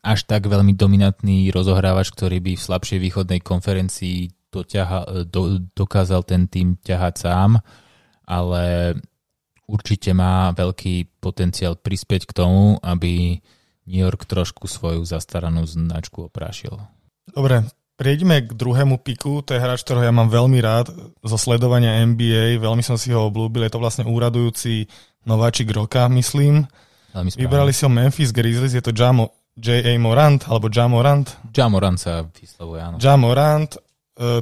až 0.07 0.23
tak 0.25 0.47
veľmi 0.47 0.79
dominantný 0.79 1.51
rozohrávač, 1.51 2.15
ktorý 2.15 2.39
by 2.39 2.53
v 2.55 2.63
slabšej 2.63 2.99
východnej 3.03 3.41
konferencii 3.43 4.31
doťaha, 4.55 5.27
do, 5.27 5.59
dokázal 5.75 6.23
ten 6.23 6.47
tým 6.47 6.79
ťahať 6.79 7.27
sám, 7.27 7.59
ale 8.23 8.95
určite 9.67 10.15
má 10.15 10.51
veľký 10.55 11.21
potenciál 11.21 11.79
prispieť 11.79 12.31
k 12.31 12.33
tomu, 12.33 12.79
aby 12.83 13.43
New 13.87 14.03
York 14.03 14.27
trošku 14.27 14.67
svoju 14.67 15.07
zastaranú 15.07 15.63
značku 15.63 16.27
oprášil. 16.27 16.75
Dobre, 17.31 17.67
prejdeme 17.99 18.43
k 18.47 18.51
druhému 18.55 18.99
piku. 19.03 19.43
To 19.47 19.55
je 19.55 19.63
hráč, 19.63 19.83
ktorého 19.87 20.07
ja 20.07 20.15
mám 20.15 20.31
veľmi 20.31 20.59
rád 20.59 20.91
zo 21.23 21.39
sledovania 21.39 22.03
NBA. 22.07 22.59
Veľmi 22.59 22.83
som 22.83 22.99
si 22.99 23.15
ho 23.15 23.27
oblúbil. 23.27 23.67
Je 23.67 23.73
to 23.75 23.83
vlastne 23.83 24.05
úradujúci 24.07 24.87
nováčik 25.27 25.71
roka, 25.71 26.07
myslím. 26.11 26.67
Vybrali 27.15 27.73
si 27.73 27.83
ho 27.87 27.91
Memphis 27.91 28.31
Grizzlies. 28.35 28.77
Je 28.77 28.85
to 28.85 28.93
Jamo, 28.93 29.33
J.A. 29.57 29.97
Morant, 29.97 30.45
alebo 30.51 30.69
Ja 30.69 30.85
Morant. 30.85 31.33
Ja 31.57 31.67
Morant 31.73 31.97
sa 31.97 32.29
vyslovuje, 32.29 32.81
áno. 32.85 32.97
Ja 33.01 33.17
Morant. 33.17 33.73
E, 33.73 33.81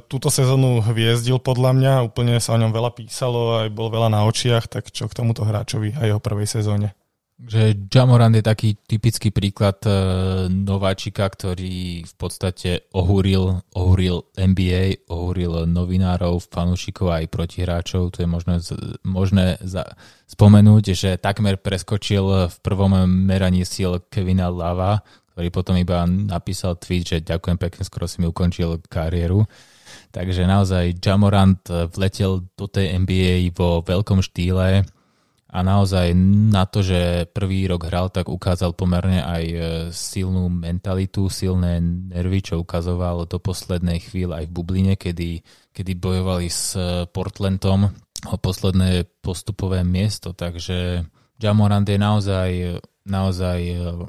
túto 0.06 0.30
sezónu 0.30 0.78
hviezdil 0.86 1.42
podľa 1.42 1.74
mňa, 1.74 1.92
úplne 2.06 2.38
sa 2.38 2.54
o 2.54 2.60
ňom 2.62 2.70
veľa 2.70 2.94
písalo, 2.94 3.58
aj 3.66 3.74
bol 3.74 3.90
veľa 3.90 4.06
na 4.06 4.22
očiach, 4.22 4.70
tak 4.70 4.94
čo 4.94 5.10
k 5.10 5.16
tomuto 5.18 5.42
hráčovi 5.42 5.98
a 5.98 6.06
jeho 6.06 6.22
prvej 6.22 6.46
sezóne? 6.46 6.94
Že 7.34 7.90
Jamorand 7.90 8.38
je 8.38 8.46
taký 8.46 8.78
typický 8.86 9.34
príklad 9.34 9.82
uh, 9.82 10.46
nováčika, 10.46 11.26
ktorý 11.26 12.06
v 12.06 12.14
podstate 12.14 12.86
ohúril, 12.94 13.58
ohúril 13.74 14.22
NBA, 14.38 15.10
ohúril 15.10 15.66
novinárov, 15.66 16.38
fanúšikov 16.46 17.10
aj 17.10 17.34
protihráčov. 17.34 18.14
Tu 18.14 18.22
je 18.22 18.28
možné, 18.30 18.62
možné 19.02 19.58
za, 19.66 19.98
spomenúť, 20.30 20.94
že 20.94 21.10
takmer 21.18 21.58
preskočil 21.58 22.54
v 22.54 22.56
prvom 22.62 23.02
meraní 23.02 23.66
síl 23.66 23.98
Kevina 24.06 24.46
Lava, 24.46 25.02
ktorý 25.34 25.50
potom 25.50 25.74
iba 25.74 26.06
napísal 26.06 26.78
tweet, 26.78 27.02
že 27.02 27.26
ďakujem 27.26 27.58
pekne, 27.58 27.82
skoro 27.82 28.06
si 28.06 28.22
mi 28.22 28.30
ukončil 28.30 28.78
kariéru. 28.86 29.42
Takže 30.14 30.46
naozaj 30.46 31.02
Jamorant 31.02 31.58
vletel 31.90 32.46
do 32.54 32.70
tej 32.70 33.02
NBA 33.02 33.50
vo 33.50 33.82
veľkom 33.82 34.22
štýle 34.22 34.86
a 35.54 35.58
naozaj 35.62 36.14
na 36.50 36.66
to, 36.66 36.82
že 36.82 37.30
prvý 37.30 37.70
rok 37.70 37.86
hral, 37.86 38.10
tak 38.10 38.26
ukázal 38.26 38.74
pomerne 38.74 39.22
aj 39.22 39.44
e, 39.46 39.58
silnú 39.94 40.50
mentalitu, 40.50 41.30
silné 41.30 41.78
nervy, 42.10 42.42
čo 42.42 42.58
ukazoval 42.58 43.30
do 43.30 43.38
poslednej 43.38 44.02
chvíle 44.02 44.34
aj 44.34 44.50
v 44.50 44.54
Bubline, 44.54 44.94
kedy, 44.98 45.46
kedy 45.70 45.92
bojovali 45.94 46.50
s 46.50 46.74
e, 46.74 47.06
Portlandom 47.06 47.86
o 48.26 48.34
posledné 48.34 49.06
postupové 49.22 49.86
miesto, 49.86 50.34
takže 50.34 51.06
Jamorand 51.38 51.86
je 51.86 51.98
naozaj, 52.02 52.50
naozaj 53.06 53.58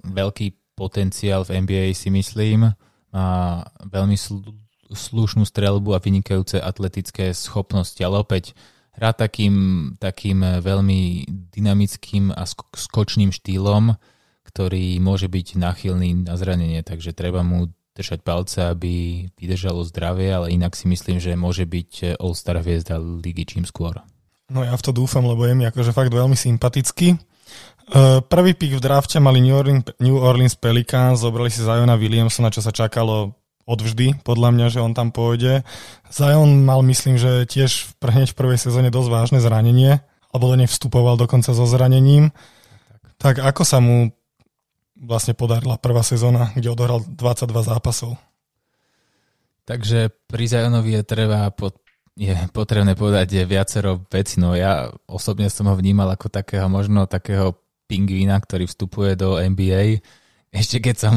veľký 0.02 0.65
potenciál 0.76 1.48
v 1.48 1.64
NBA 1.64 1.96
si 1.96 2.12
myslím, 2.12 2.76
má 3.16 3.64
veľmi 3.88 4.20
slušnú 4.92 5.48
strelbu 5.48 5.96
a 5.96 6.04
vynikajúce 6.04 6.60
atletické 6.60 7.32
schopnosti, 7.32 7.98
ale 8.04 8.20
opäť 8.22 8.52
hrá 8.96 9.16
takým, 9.16 9.56
takým 9.98 10.44
veľmi 10.60 11.28
dynamickým 11.56 12.36
a 12.36 12.44
skočným 12.76 13.32
štýlom, 13.32 13.96
ktorý 14.46 15.00
môže 15.00 15.32
byť 15.32 15.48
náchylný 15.58 16.28
na 16.28 16.36
zranenie, 16.36 16.84
takže 16.84 17.16
treba 17.16 17.44
mu 17.44 17.72
držať 17.96 18.20
palce, 18.28 18.60
aby 18.60 19.26
vydržalo 19.40 19.88
zdravie, 19.88 20.28
ale 20.28 20.52
inak 20.52 20.76
si 20.76 20.92
myslím, 20.92 21.24
že 21.24 21.40
môže 21.40 21.64
byť 21.64 22.20
All-Star 22.20 22.60
hviezda 22.60 23.00
ligy 23.00 23.48
čím 23.48 23.64
skôr. 23.64 24.04
No 24.52 24.62
ja 24.62 24.76
v 24.76 24.84
to 24.84 24.92
dúfam, 24.92 25.26
lebo 25.26 25.48
je 25.48 25.56
mi 25.58 25.66
akože 25.66 25.96
fakt 25.96 26.12
veľmi 26.12 26.36
sympatický. 26.38 27.16
Prvý 28.26 28.52
pik 28.58 28.78
v 28.78 28.82
drafte 28.82 29.22
mali 29.22 29.46
New 29.46 29.54
Orleans, 29.54 29.86
New 30.02 30.18
Orleans 30.18 30.58
Pelicans, 30.58 31.22
zobrali 31.22 31.54
si 31.54 31.62
Zajona 31.62 31.94
Williamsona, 31.94 32.50
čo 32.50 32.66
sa 32.66 32.74
čakalo 32.74 33.38
odvždy, 33.66 34.22
podľa 34.22 34.50
mňa, 34.54 34.68
že 34.74 34.80
on 34.82 34.94
tam 34.94 35.10
pôjde. 35.10 35.66
Zion 36.10 36.66
mal, 36.66 36.86
myslím, 36.86 37.18
že 37.18 37.50
tiež 37.50 37.98
hneď 38.02 38.34
v 38.34 38.38
prvej 38.38 38.60
sezóne 38.62 38.94
dosť 38.94 39.10
vážne 39.10 39.40
zranenie, 39.42 40.06
alebo 40.30 40.50
do 40.50 40.56
nej 40.58 40.70
vstupoval 40.70 41.18
dokonca 41.18 41.54
so 41.54 41.66
zranením. 41.66 42.30
Tak 43.18 43.42
ako 43.42 43.64
sa 43.66 43.82
mu 43.82 44.14
vlastne 44.98 45.34
podarila 45.34 45.82
prvá 45.82 46.06
sezóna, 46.06 46.54
kde 46.54 46.74
odohral 46.74 47.02
22 47.06 47.70
zápasov? 47.70 48.18
Takže 49.66 50.14
pri 50.30 50.46
Zionovi 50.46 51.02
je 51.02 51.04
treba 51.06 51.50
pod, 51.50 51.74
je 52.14 52.38
potrebné 52.54 52.94
povedať 52.94 53.34
je 53.34 53.44
viacero 53.50 54.06
vecí. 54.14 54.38
No 54.38 54.54
ja 54.54 54.94
osobne 55.10 55.50
som 55.50 55.66
ho 55.66 55.74
vnímal 55.74 56.14
ako 56.14 56.30
takého 56.30 56.70
možno 56.70 57.10
takého 57.10 57.58
pingvína, 57.86 58.38
ktorý 58.42 58.66
vstupuje 58.70 59.18
do 59.18 59.38
NBA. 59.38 60.02
Ešte 60.52 60.82
keď 60.82 60.96
som 60.98 61.16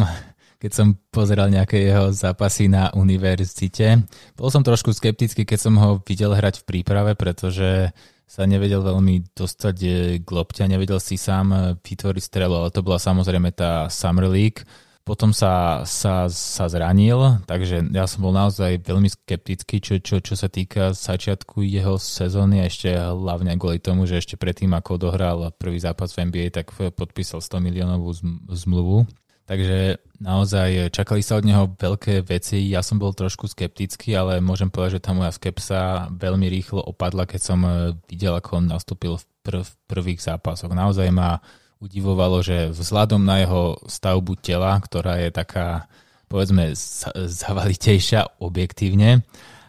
keď 0.59 0.73
som 0.75 0.99
pozeral 1.15 1.55
nejaké 1.55 1.79
jeho 1.87 2.11
zápasy 2.11 2.67
na 2.67 2.91
univerzite. 2.91 4.03
Bol 4.35 4.51
som 4.51 4.67
trošku 4.67 4.91
skeptický, 4.91 5.47
keď 5.47 5.59
som 5.71 5.79
ho 5.79 6.03
videl 6.03 6.35
hrať 6.35 6.67
v 6.67 6.67
príprave, 6.67 7.15
pretože 7.15 7.95
sa 8.29 8.43
nevedel 8.45 8.85
veľmi 8.85 9.33
dostať 9.33 9.77
eh, 9.87 9.93
k 10.21 10.29
lopte 10.29 10.61
nevedel 10.69 11.01
si 11.01 11.17
sám 11.17 11.47
eh, 11.55 11.59
vytvoriť 11.81 12.23
strelu, 12.23 12.53
ale 12.53 12.69
to 12.75 12.85
bola 12.85 13.01
samozrejme 13.01 13.55
tá 13.57 13.89
Summer 13.89 14.29
League. 14.29 14.67
Potom 15.09 15.33
sa, 15.33 15.89
sa, 15.89 16.29
sa 16.29 16.69
zranil, 16.69 17.41
takže 17.49 17.81
ja 17.97 18.05
som 18.05 18.29
bol 18.29 18.37
naozaj 18.37 18.85
veľmi 18.85 19.09
skeptický, 19.09 19.81
čo, 19.81 19.97
čo, 20.05 20.21
čo 20.21 20.37
sa 20.37 20.53
týka 20.53 20.93
začiatku 20.93 21.65
jeho 21.65 21.97
sezóny 21.97 22.61
a 22.61 22.69
ešte 22.69 22.93
hlavne 22.93 23.57
kvôli 23.57 23.81
tomu, 23.81 24.05
že 24.05 24.21
ešte 24.21 24.37
predtým, 24.37 24.69
ako 24.77 25.01
dohral 25.01 25.49
prvý 25.57 25.81
zápas 25.81 26.13
v 26.13 26.29
NBA, 26.29 26.53
tak 26.53 26.77
podpísal 26.77 27.41
100 27.41 27.57
miliónovú 27.57 28.13
zmluvu. 28.53 29.09
Takže 29.49 29.97
naozaj 30.21 30.93
čakali 30.93 31.25
sa 31.25 31.41
od 31.41 31.49
neho 31.49 31.73
veľké 31.73 32.21
veci. 32.29 32.61
Ja 32.69 32.85
som 32.85 33.01
bol 33.01 33.17
trošku 33.17 33.49
skeptický, 33.49 34.13
ale 34.13 34.45
môžem 34.45 34.69
povedať, 34.69 35.01
že 35.01 35.05
tá 35.09 35.17
moja 35.17 35.33
skepsa 35.33 36.13
veľmi 36.13 36.53
rýchlo 36.53 36.85
opadla, 36.85 37.25
keď 37.25 37.41
som 37.41 37.65
videl, 38.13 38.37
ako 38.37 38.61
on 38.61 38.69
nastúpil 38.69 39.17
v, 39.17 39.25
prv, 39.41 39.65
v 39.65 39.73
prvých 39.89 40.21
zápasoch. 40.21 40.69
Naozaj 40.69 41.09
ma 41.17 41.41
udivovalo, 41.79 42.43
že 42.43 42.75
vzhľadom 42.75 43.23
na 43.23 43.47
jeho 43.47 43.79
stavbu 43.87 44.39
tela, 44.43 44.79
ktorá 44.79 45.23
je 45.23 45.31
taká, 45.31 45.87
povedzme, 46.27 46.75
zavalitejšia 47.15 48.43
objektívne, 48.43 49.23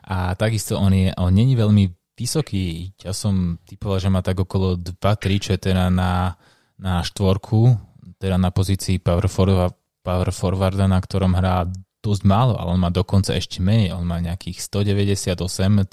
a 0.10 0.34
takisto 0.34 0.74
on, 0.82 0.90
je, 0.90 1.14
on 1.22 1.30
není 1.30 1.54
veľmi 1.54 1.94
vysoký. 2.18 2.98
Ja 3.06 3.14
som 3.14 3.62
typoval, 3.70 4.02
že 4.02 4.10
má 4.10 4.26
tak 4.26 4.42
okolo 4.42 4.74
2-3, 4.74 5.38
čo 5.38 5.50
je 5.54 5.70
teda 5.70 5.94
na, 5.94 6.34
na 6.82 7.06
štvorku, 7.06 7.78
teda 8.18 8.42
na 8.42 8.50
pozícii 8.50 8.98
power, 8.98 9.30
forward, 9.30 9.78
power 10.02 10.34
forwarda, 10.34 10.90
na 10.90 10.98
ktorom 10.98 11.38
hrá 11.38 11.70
dosť 12.02 12.26
málo, 12.26 12.58
ale 12.58 12.74
on 12.74 12.82
má 12.82 12.90
dokonca 12.90 13.38
ešte 13.38 13.62
menej. 13.62 13.94
On 13.94 14.02
má 14.02 14.18
nejakých 14.18 14.66
198 14.66 15.38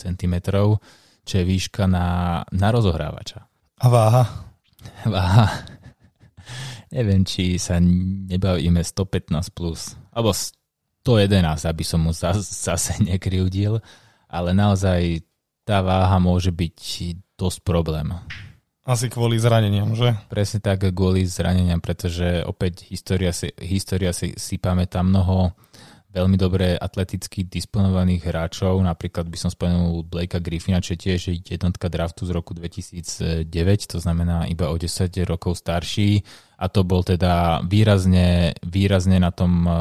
cm, 0.01 0.35
čo 1.29 1.35
je 1.37 1.45
výška 1.45 1.85
na, 1.85 2.41
na 2.57 2.69
rozohrávača. 2.73 3.45
A 3.77 3.87
váha? 3.93 4.25
Váha. 5.05 5.76
Neviem, 6.95 7.26
či 7.26 7.59
sa 7.59 7.82
nebavíme 7.82 8.78
115 8.78 9.51
plus, 9.51 9.99
alebo 10.14 10.30
111, 10.34 11.66
aby 11.66 11.84
som 11.87 12.03
mu 12.03 12.14
zase 12.14 12.99
nekryudil, 13.11 13.82
ale 14.30 14.51
naozaj 14.55 15.22
tá 15.66 15.82
váha 15.82 16.18
môže 16.22 16.55
byť 16.55 16.78
dosť 17.34 17.59
problém. 17.66 18.14
Asi 18.87 19.11
kvôli 19.11 19.34
zraneniam, 19.34 19.99
že? 19.99 20.14
Presne 20.30 20.62
tak, 20.62 20.87
kvôli 20.95 21.26
zraneniam, 21.26 21.82
pretože 21.82 22.47
opäť 22.47 22.87
história 22.87 23.34
si, 23.34 23.51
história 23.59 24.14
si, 24.14 24.39
si 24.39 24.62
pamätá 24.62 25.03
mnoho 25.03 25.51
veľmi 26.14 26.39
dobre 26.39 26.78
atleticky 26.78 27.43
disponovaných 27.45 28.30
hráčov, 28.30 28.78
napríklad 28.78 29.26
by 29.26 29.37
som 29.37 29.51
spomenul 29.51 30.07
Blakea 30.07 30.39
Griffina, 30.39 30.78
čo 30.78 30.95
je 30.95 31.03
tiež 31.03 31.34
jednotka 31.45 31.91
draftu 31.91 32.24
z 32.24 32.32
roku 32.32 32.55
2009, 32.55 33.45
to 33.91 33.99
znamená 33.99 34.47
iba 34.47 34.70
o 34.70 34.76
10 34.78 35.11
rokov 35.26 35.59
starší 35.59 36.22
a 36.57 36.64
to 36.72 36.80
bol 36.88 37.04
teda 37.04 37.61
výrazne, 37.68 38.57
výrazne 38.64 39.20
na 39.20 39.28
tom 39.28 39.68
eh, 39.68 39.74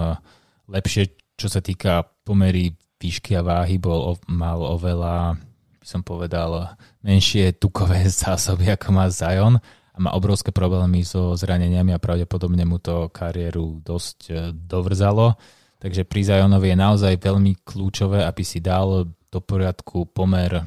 lepšie, 0.68 1.16
čo 1.40 1.48
sa 1.48 1.64
týka 1.64 2.04
pomery 2.28 2.76
výšky 3.00 3.36
a 3.40 3.44
váhy, 3.44 3.80
bol, 3.80 4.20
mal 4.28 4.60
oveľa, 4.60 5.40
by 5.80 5.88
som 5.88 6.02
povedal, 6.04 6.76
menšie 7.04 7.56
tukové 7.56 8.04
zásoby, 8.24 8.76
ako 8.76 8.88
má 8.92 9.08
Zion 9.08 9.56
a 9.96 9.98
má 9.98 10.12
obrovské 10.12 10.52
problémy 10.52 11.08
so 11.08 11.32
zraneniami 11.40 11.96
a 11.96 12.04
pravdepodobne 12.04 12.68
mu 12.68 12.84
to 12.84 13.08
kariéru 13.08 13.80
dosť 13.80 14.20
eh, 14.32 14.52
dovrzalo. 14.52 15.40
Takže 15.76 16.08
pri 16.08 16.22
Zajonovi 16.24 16.74
je 16.74 16.78
naozaj 16.82 17.14
veľmi 17.22 17.62
kľúčové, 17.62 18.26
aby 18.26 18.42
si 18.42 18.58
dal 18.58 19.06
do 19.06 19.40
poriadku 19.44 20.08
pomer 20.10 20.64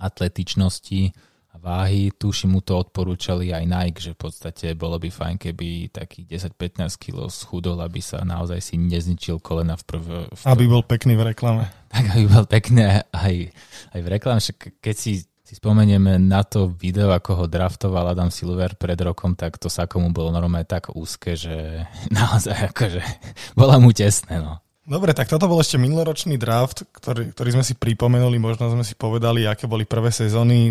atletičnosti 0.00 1.12
váhy. 1.60 2.10
Tuši 2.10 2.48
mu 2.48 2.64
to 2.64 2.80
odporúčali 2.80 3.52
aj 3.52 3.64
Nike, 3.68 4.00
že 4.00 4.16
v 4.16 4.20
podstate 4.26 4.72
bolo 4.72 4.96
by 4.96 5.12
fajn, 5.12 5.36
keby 5.36 5.92
takých 5.92 6.50
10-15 6.56 6.96
kg 6.96 7.28
schudol, 7.28 7.78
aby 7.84 8.00
sa 8.00 8.24
naozaj 8.24 8.58
si 8.64 8.80
nezničil 8.80 9.38
kolena 9.44 9.76
v 9.76 9.84
prv... 9.84 10.04
V 10.32 10.40
prv... 10.40 10.48
Aby 10.48 10.64
bol 10.66 10.82
pekný 10.82 11.14
v 11.20 11.36
reklame. 11.36 11.68
Tak, 11.92 12.04
aby 12.16 12.24
bol 12.26 12.46
pekný 12.48 13.02
aj, 13.12 13.34
aj 13.92 14.00
v 14.00 14.08
reklame. 14.08 14.38
Však 14.40 14.80
keď 14.80 14.96
si 14.96 15.12
si 15.50 15.58
spomenieme 15.58 16.14
na 16.22 16.46
to 16.46 16.70
video, 16.70 17.10
ako 17.10 17.42
ho 17.42 17.44
draftoval 17.50 18.14
Adam 18.14 18.30
Silver 18.30 18.78
pred 18.78 18.94
rokom, 19.02 19.34
tak 19.34 19.58
to 19.58 19.66
sa 19.66 19.90
komu 19.90 20.14
bolo 20.14 20.30
normálne 20.30 20.62
tak 20.62 20.94
úzke, 20.94 21.34
že 21.34 21.82
naozaj 22.14 22.70
akože 22.70 23.02
bola 23.58 23.82
mu 23.82 23.90
tesné. 23.90 24.38
No. 24.38 24.62
Dobre, 24.86 25.10
tak 25.10 25.26
toto 25.26 25.50
bol 25.50 25.58
ešte 25.58 25.74
minuloročný 25.74 26.38
draft, 26.38 26.86
ktorý, 26.94 27.34
ktorý 27.34 27.58
sme 27.58 27.64
si 27.66 27.74
pripomenuli, 27.74 28.38
možno 28.38 28.70
sme 28.70 28.86
si 28.86 28.94
povedali, 28.94 29.42
aké 29.42 29.66
boli 29.66 29.90
prvé 29.90 30.14
sezóny 30.14 30.70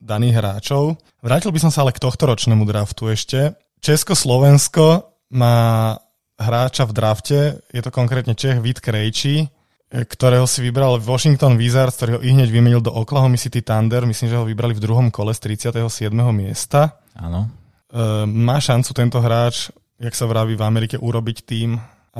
daných 0.00 0.40
hráčov. 0.40 0.96
Vrátil 1.20 1.52
by 1.52 1.60
som 1.60 1.70
sa 1.70 1.84
ale 1.84 1.92
k 1.92 2.02
tohto 2.02 2.24
ročnému 2.24 2.64
draftu 2.64 3.12
ešte. 3.12 3.54
Česko-Slovensko 3.84 5.06
má 5.36 5.96
hráča 6.40 6.88
v 6.88 6.92
drafte, 6.96 7.38
je 7.68 7.82
to 7.84 7.92
konkrétne 7.92 8.32
Čech 8.32 8.58
Vít 8.64 8.80
Krejčí, 8.80 9.46
ktorého 9.90 10.48
si 10.48 10.64
vybral 10.64 11.02
Washington 11.02 11.60
Wizards, 11.60 11.98
ktorý 12.00 12.10
ho 12.16 12.20
hneď 12.22 12.48
vymenil 12.48 12.80
do 12.80 12.94
Oklahoma 12.94 13.36
City 13.36 13.60
Thunder. 13.60 14.06
Myslím, 14.06 14.30
že 14.30 14.38
ho 14.38 14.48
vybrali 14.48 14.72
v 14.72 14.82
druhom 14.82 15.10
kole 15.10 15.34
z 15.34 15.52
37. 15.68 16.14
miesta. 16.30 17.02
Áno. 17.18 17.50
E, 17.90 18.24
má 18.24 18.62
šancu 18.62 18.94
tento 18.94 19.18
hráč, 19.18 19.74
jak 19.98 20.14
sa 20.14 20.30
vraví 20.30 20.54
v 20.54 20.62
Amerike, 20.62 20.96
urobiť 20.96 21.36
tým 21.42 21.74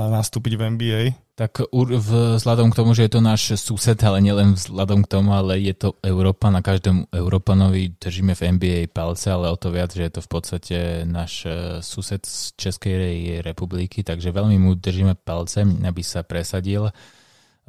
nastúpiť 0.09 0.57
v 0.57 0.63
NBA? 0.73 1.03
Tak 1.37 1.69
vzhľadom 1.73 2.73
k 2.73 2.79
tomu, 2.79 2.93
že 2.93 3.09
je 3.09 3.13
to 3.17 3.21
náš 3.25 3.57
sused, 3.61 3.97
ale 4.05 4.21
nielen 4.21 4.57
vzhľadom 4.57 5.05
k 5.05 5.11
tomu, 5.11 5.33
ale 5.33 5.61
je 5.61 5.73
to 5.73 5.89
Európa, 6.05 6.49
na 6.53 6.61
každom 6.65 7.09
Európanovi 7.13 7.97
držíme 7.97 8.33
v 8.37 8.57
NBA 8.57 8.81
palce, 8.93 9.33
ale 9.33 9.53
o 9.53 9.57
to 9.57 9.73
viac, 9.73 9.93
že 9.93 10.05
je 10.09 10.13
to 10.17 10.21
v 10.21 10.31
podstate 10.31 10.77
náš 11.09 11.49
e, 11.49 11.53
sused 11.81 12.25
z 12.25 12.55
Českej 12.61 12.97
republiky, 13.41 14.05
takže 14.05 14.37
veľmi 14.37 14.57
mu 14.61 14.77
držíme 14.77 15.17
palce, 15.21 15.65
aby 15.65 16.03
sa 16.05 16.25
presadil. 16.25 16.93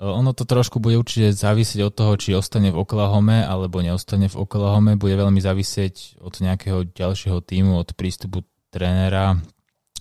Ono 0.02 0.34
to 0.34 0.50
trošku 0.50 0.82
bude 0.82 0.98
určite 0.98 1.30
závisieť 1.30 1.86
od 1.86 1.94
toho, 1.94 2.14
či 2.18 2.34
ostane 2.34 2.74
v 2.74 2.80
Oklahome 2.82 3.46
alebo 3.46 3.86
neostane 3.86 4.26
v 4.26 4.40
Oklahome. 4.40 4.98
Bude 4.98 5.14
veľmi 5.14 5.38
závisieť 5.38 6.18
od 6.18 6.34
nejakého 6.42 6.90
ďalšieho 6.90 7.38
týmu, 7.46 7.78
od 7.78 7.94
prístupu 7.94 8.42
trénera, 8.74 9.38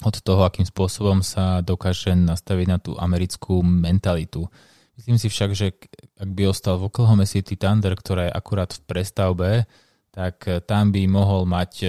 od 0.01 0.17
toho, 0.21 0.43
akým 0.45 0.65
spôsobom 0.65 1.21
sa 1.21 1.61
dokáže 1.61 2.17
nastaviť 2.17 2.67
na 2.67 2.79
tú 2.81 2.97
americkú 2.97 3.61
mentalitu. 3.61 4.49
Myslím 4.97 5.17
si 5.17 5.33
však, 5.33 5.51
že 5.57 5.73
ak 6.21 6.29
by 6.29 6.53
ostal 6.53 6.77
v 6.77 6.93
Oklahoma 6.93 7.25
City 7.25 7.57
Thunder, 7.57 7.97
ktorá 7.97 8.29
je 8.29 8.37
akurát 8.37 8.69
v 8.73 8.85
prestavbe, 8.85 9.51
tak 10.13 10.45
tam 10.69 10.93
by 10.93 11.09
mohol 11.09 11.49
mať 11.49 11.73
e, 11.81 11.89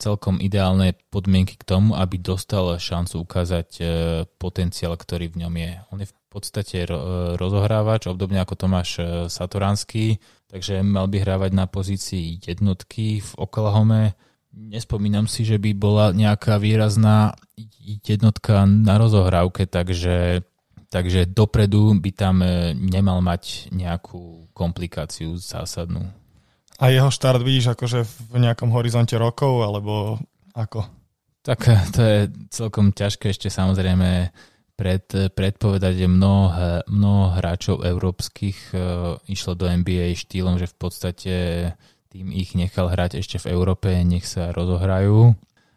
celkom 0.00 0.42
ideálne 0.42 0.98
podmienky 1.14 1.54
k 1.54 1.62
tomu, 1.62 1.94
aby 1.94 2.18
dostal 2.18 2.74
šancu 2.80 3.22
ukázať 3.22 3.68
e, 3.78 3.82
potenciál, 4.42 4.98
ktorý 4.98 5.30
v 5.30 5.46
ňom 5.46 5.54
je. 5.54 5.72
On 5.94 5.98
je 6.02 6.08
v 6.10 6.16
podstate 6.32 6.88
rozohrávač, 7.38 8.08
obdobne 8.08 8.40
ako 8.40 8.56
Tomáš 8.56 8.98
Satoranský, 9.28 10.16
takže 10.48 10.80
mal 10.80 11.06
by 11.06 11.22
hrávať 11.22 11.52
na 11.52 11.68
pozícii 11.68 12.40
jednotky 12.40 13.20
v 13.20 13.30
Oklahome. 13.36 14.16
Nespomínam 14.52 15.24
si, 15.24 15.48
že 15.48 15.56
by 15.56 15.70
bola 15.72 16.06
nejaká 16.12 16.60
výrazná 16.60 17.32
jednotka 18.04 18.68
na 18.68 19.00
rozohrávke, 19.00 19.64
takže, 19.64 20.44
takže 20.92 21.24
dopredu 21.24 21.96
by 21.96 22.10
tam 22.12 22.44
e, 22.44 22.76
nemal 22.76 23.24
mať 23.24 23.72
nejakú 23.72 24.52
komplikáciu 24.52 25.40
zásadnú. 25.40 26.04
A 26.76 26.92
jeho 26.92 27.08
štart 27.08 27.40
vidíš 27.40 27.72
akože 27.72 28.04
v 28.04 28.44
nejakom 28.44 28.68
horizonte 28.76 29.16
rokov, 29.16 29.64
alebo 29.64 30.20
ako? 30.52 30.84
Tak 31.40 31.58
e, 31.66 31.74
to 31.88 32.00
je 32.04 32.18
celkom 32.52 32.92
ťažké 32.92 33.32
ešte 33.32 33.48
samozrejme 33.48 34.28
pred, 34.76 35.04
predpovedať, 35.32 35.94
že 35.96 36.12
mnoho, 36.12 36.84
mnoho 36.92 37.40
hráčov 37.40 37.88
európskych 37.88 38.72
išlo 39.28 39.52
do 39.56 39.68
NBA 39.68 40.16
štýlom, 40.16 40.60
že 40.60 40.68
v 40.68 40.76
podstate 40.76 41.34
tým 42.12 42.28
ich 42.28 42.52
nechal 42.52 42.92
hrať 42.92 43.24
ešte 43.24 43.40
v 43.40 43.56
Európe, 43.56 43.88
nech 44.04 44.28
sa 44.28 44.52
rozohrajú 44.52 45.32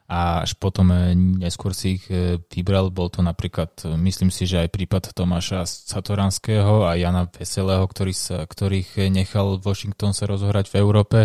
a 0.06 0.46
až 0.46 0.60
potom 0.60 0.94
e, 0.94 1.16
neskôr 1.16 1.74
si 1.74 1.98
ich 1.98 2.06
e, 2.12 2.38
vybral. 2.52 2.92
Bol 2.92 3.10
to 3.10 3.24
napríklad, 3.26 3.74
myslím 3.98 4.30
si, 4.30 4.46
že 4.46 4.68
aj 4.68 4.76
prípad 4.76 5.04
Tomáša 5.16 5.66
Satoranského 5.66 6.86
a 6.86 6.94
Jana 7.00 7.26
Veselého, 7.26 7.88
ktorý 7.88 8.14
sa, 8.14 8.44
ktorých 8.46 9.10
nechal 9.10 9.58
Washington 9.64 10.14
sa 10.14 10.28
rozohrať 10.30 10.70
v 10.70 10.78
Európe. 10.78 11.20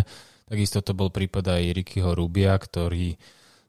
Takisto 0.48 0.80
to 0.80 0.96
bol 0.96 1.12
prípad 1.12 1.60
aj 1.60 1.74
Rickyho 1.76 2.16
Rubia, 2.16 2.56
ktorý 2.56 3.20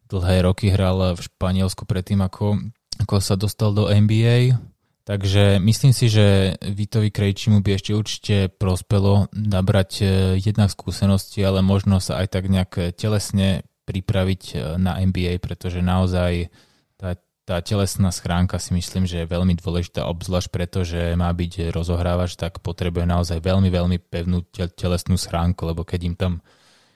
dlhé 0.08 0.48
roky 0.48 0.72
hral 0.72 1.18
v 1.18 1.20
Španielsku 1.20 1.84
predtým, 1.84 2.24
ako 2.24 2.72
ako 3.02 3.18
sa 3.18 3.34
dostal 3.34 3.74
do 3.74 3.90
NBA. 3.90 4.54
Takže 5.02 5.58
myslím 5.58 5.98
si, 5.98 6.14
že 6.14 6.56
Vitovi 6.62 7.10
Krejčimu 7.10 7.66
by 7.66 7.70
ešte 7.74 7.92
určite 7.98 8.36
prospelo 8.54 9.26
nabrať 9.34 9.92
e, 9.98 10.06
jednak 10.38 10.70
skúsenosti, 10.70 11.42
ale 11.42 11.66
možno 11.66 11.98
sa 11.98 12.22
aj 12.22 12.28
tak 12.30 12.46
nejak 12.46 12.94
telesne 12.94 13.66
pripraviť 13.90 14.44
e, 14.54 14.56
na 14.78 15.02
NBA, 15.02 15.42
pretože 15.42 15.82
naozaj 15.82 16.54
tá, 17.02 17.18
tá 17.50 17.58
telesná 17.66 18.14
schránka 18.14 18.62
si 18.62 18.78
myslím, 18.78 19.10
že 19.10 19.26
je 19.26 19.34
veľmi 19.34 19.58
dôležitá, 19.58 20.06
obzvlášť 20.06 20.50
preto, 20.54 20.86
že 20.86 21.18
má 21.18 21.34
byť 21.34 21.74
rozohrávač, 21.74 22.38
tak 22.38 22.62
potrebuje 22.62 23.10
naozaj 23.10 23.42
veľmi, 23.42 23.74
veľmi 23.74 23.98
pevnú 24.06 24.46
telesnú 24.54 25.18
schránku, 25.18 25.66
lebo 25.66 25.82
keď 25.82 26.00
im 26.06 26.16
tam 26.16 26.34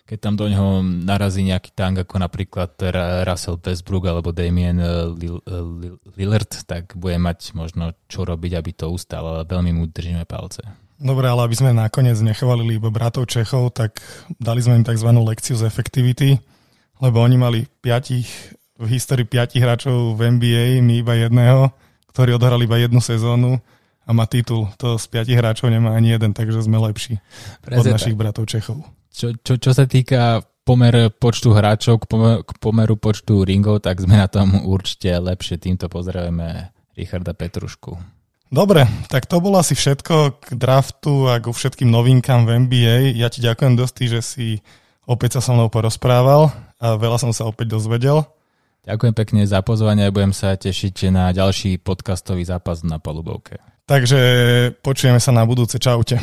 keď 0.05 0.17
tam 0.21 0.37
do 0.37 0.45
neho 0.45 0.85
narazí 0.85 1.41
nejaký 1.41 1.73
tank 1.73 2.05
ako 2.05 2.21
napríklad 2.21 2.77
Russell 3.25 3.57
Westbrook 3.57 4.05
alebo 4.05 4.29
Damien 4.29 4.77
eh, 4.77 4.85
eh, 4.85 5.97
Lillard, 6.13 6.53
tak 6.69 6.93
bude 6.93 7.17
mať 7.17 7.57
možno 7.57 7.97
čo 8.05 8.21
robiť, 8.21 8.51
aby 8.53 8.71
to 8.71 8.93
ustal, 8.93 9.25
ale 9.25 9.49
veľmi 9.49 9.73
mu 9.73 9.89
držíme 9.89 10.21
palce. 10.29 10.61
Dobre, 10.95 11.27
ale 11.27 11.43
aby 11.43 11.55
sme 11.57 11.75
nakoniec 11.75 12.15
nechválili 12.21 12.79
iba 12.79 12.87
bratov 12.87 13.27
Čechov, 13.27 13.75
tak 13.75 13.99
dali 14.39 14.63
sme 14.63 14.79
im 14.79 14.87
tzv. 14.87 15.11
lekciu 15.11 15.59
z 15.59 15.67
efektivity, 15.67 16.39
lebo 17.03 17.19
oni 17.19 17.35
mali 17.35 17.59
piatich, 17.83 18.31
v 18.79 18.87
histórii 18.95 19.27
piatich 19.27 19.59
hráčov 19.59 20.15
v 20.15 20.39
NBA, 20.39 20.79
my 20.79 21.03
iba 21.03 21.19
jedného, 21.19 21.75
ktorí 22.15 22.31
odhrali 22.31 22.63
iba 22.63 22.79
jednu 22.79 23.03
sezónu 23.03 23.59
a 24.07 24.09
má 24.15 24.23
titul. 24.23 24.71
To 24.79 24.95
z 24.95 25.05
piatich 25.11 25.35
hráčov 25.35 25.67
nemá 25.67 25.99
ani 25.99 26.15
jeden, 26.15 26.31
takže 26.31 26.63
sme 26.63 26.79
lepší 26.79 27.19
Prezeta. 27.59 27.81
od 27.81 27.85
našich 27.91 28.15
bratov 28.15 28.47
Čechov. 28.47 28.87
Čo, 29.15 29.31
čo, 29.39 29.55
čo 29.55 29.71
sa 29.71 29.87
týka 29.87 30.43
pomer 30.67 31.07
počtu 31.07 31.55
hráčov 31.55 32.03
k, 32.03 32.05
pomer, 32.09 32.35
k 32.43 32.51
pomeru 32.59 32.99
počtu 32.99 33.47
ringov, 33.47 33.79
tak 33.85 34.03
sme 34.03 34.19
na 34.19 34.27
tom 34.27 34.67
určite 34.67 35.15
lepšie. 35.15 35.55
Týmto 35.55 35.87
pozdravujeme 35.87 36.75
Richarda 36.99 37.31
Petrušku. 37.31 37.95
Dobre, 38.51 38.83
tak 39.07 39.25
to 39.25 39.39
bolo 39.39 39.57
asi 39.57 39.73
všetko 39.73 40.43
k 40.43 40.47
draftu 40.53 41.31
a 41.31 41.39
ku 41.39 41.55
všetkým 41.55 41.89
novinkám 41.89 42.43
v 42.43 42.67
NBA. 42.67 42.95
Ja 43.15 43.31
ti 43.31 43.39
ďakujem 43.39 43.73
dosť, 43.79 43.95
že 44.05 44.21
si 44.21 44.47
opäť 45.07 45.39
sa 45.39 45.41
so 45.41 45.51
mnou 45.55 45.71
porozprával 45.71 46.51
a 46.77 46.99
veľa 46.99 47.17
som 47.21 47.31
sa 47.31 47.47
opäť 47.47 47.73
dozvedel. 47.77 48.25
Ďakujem 48.85 49.13
pekne 49.17 49.41
za 49.49 49.65
pozvanie 49.65 50.05
a 50.05 50.13
budem 50.13 50.29
sa 50.29 50.53
tešiť 50.53 51.09
na 51.09 51.33
ďalší 51.33 51.81
podcastový 51.81 52.45
zápas 52.45 52.85
na 52.85 53.01
palubovke. 53.01 53.57
Takže 53.89 54.21
počujeme 54.85 55.17
sa 55.17 55.33
na 55.33 55.41
budúce. 55.45 55.81
Čaute. 55.81 56.21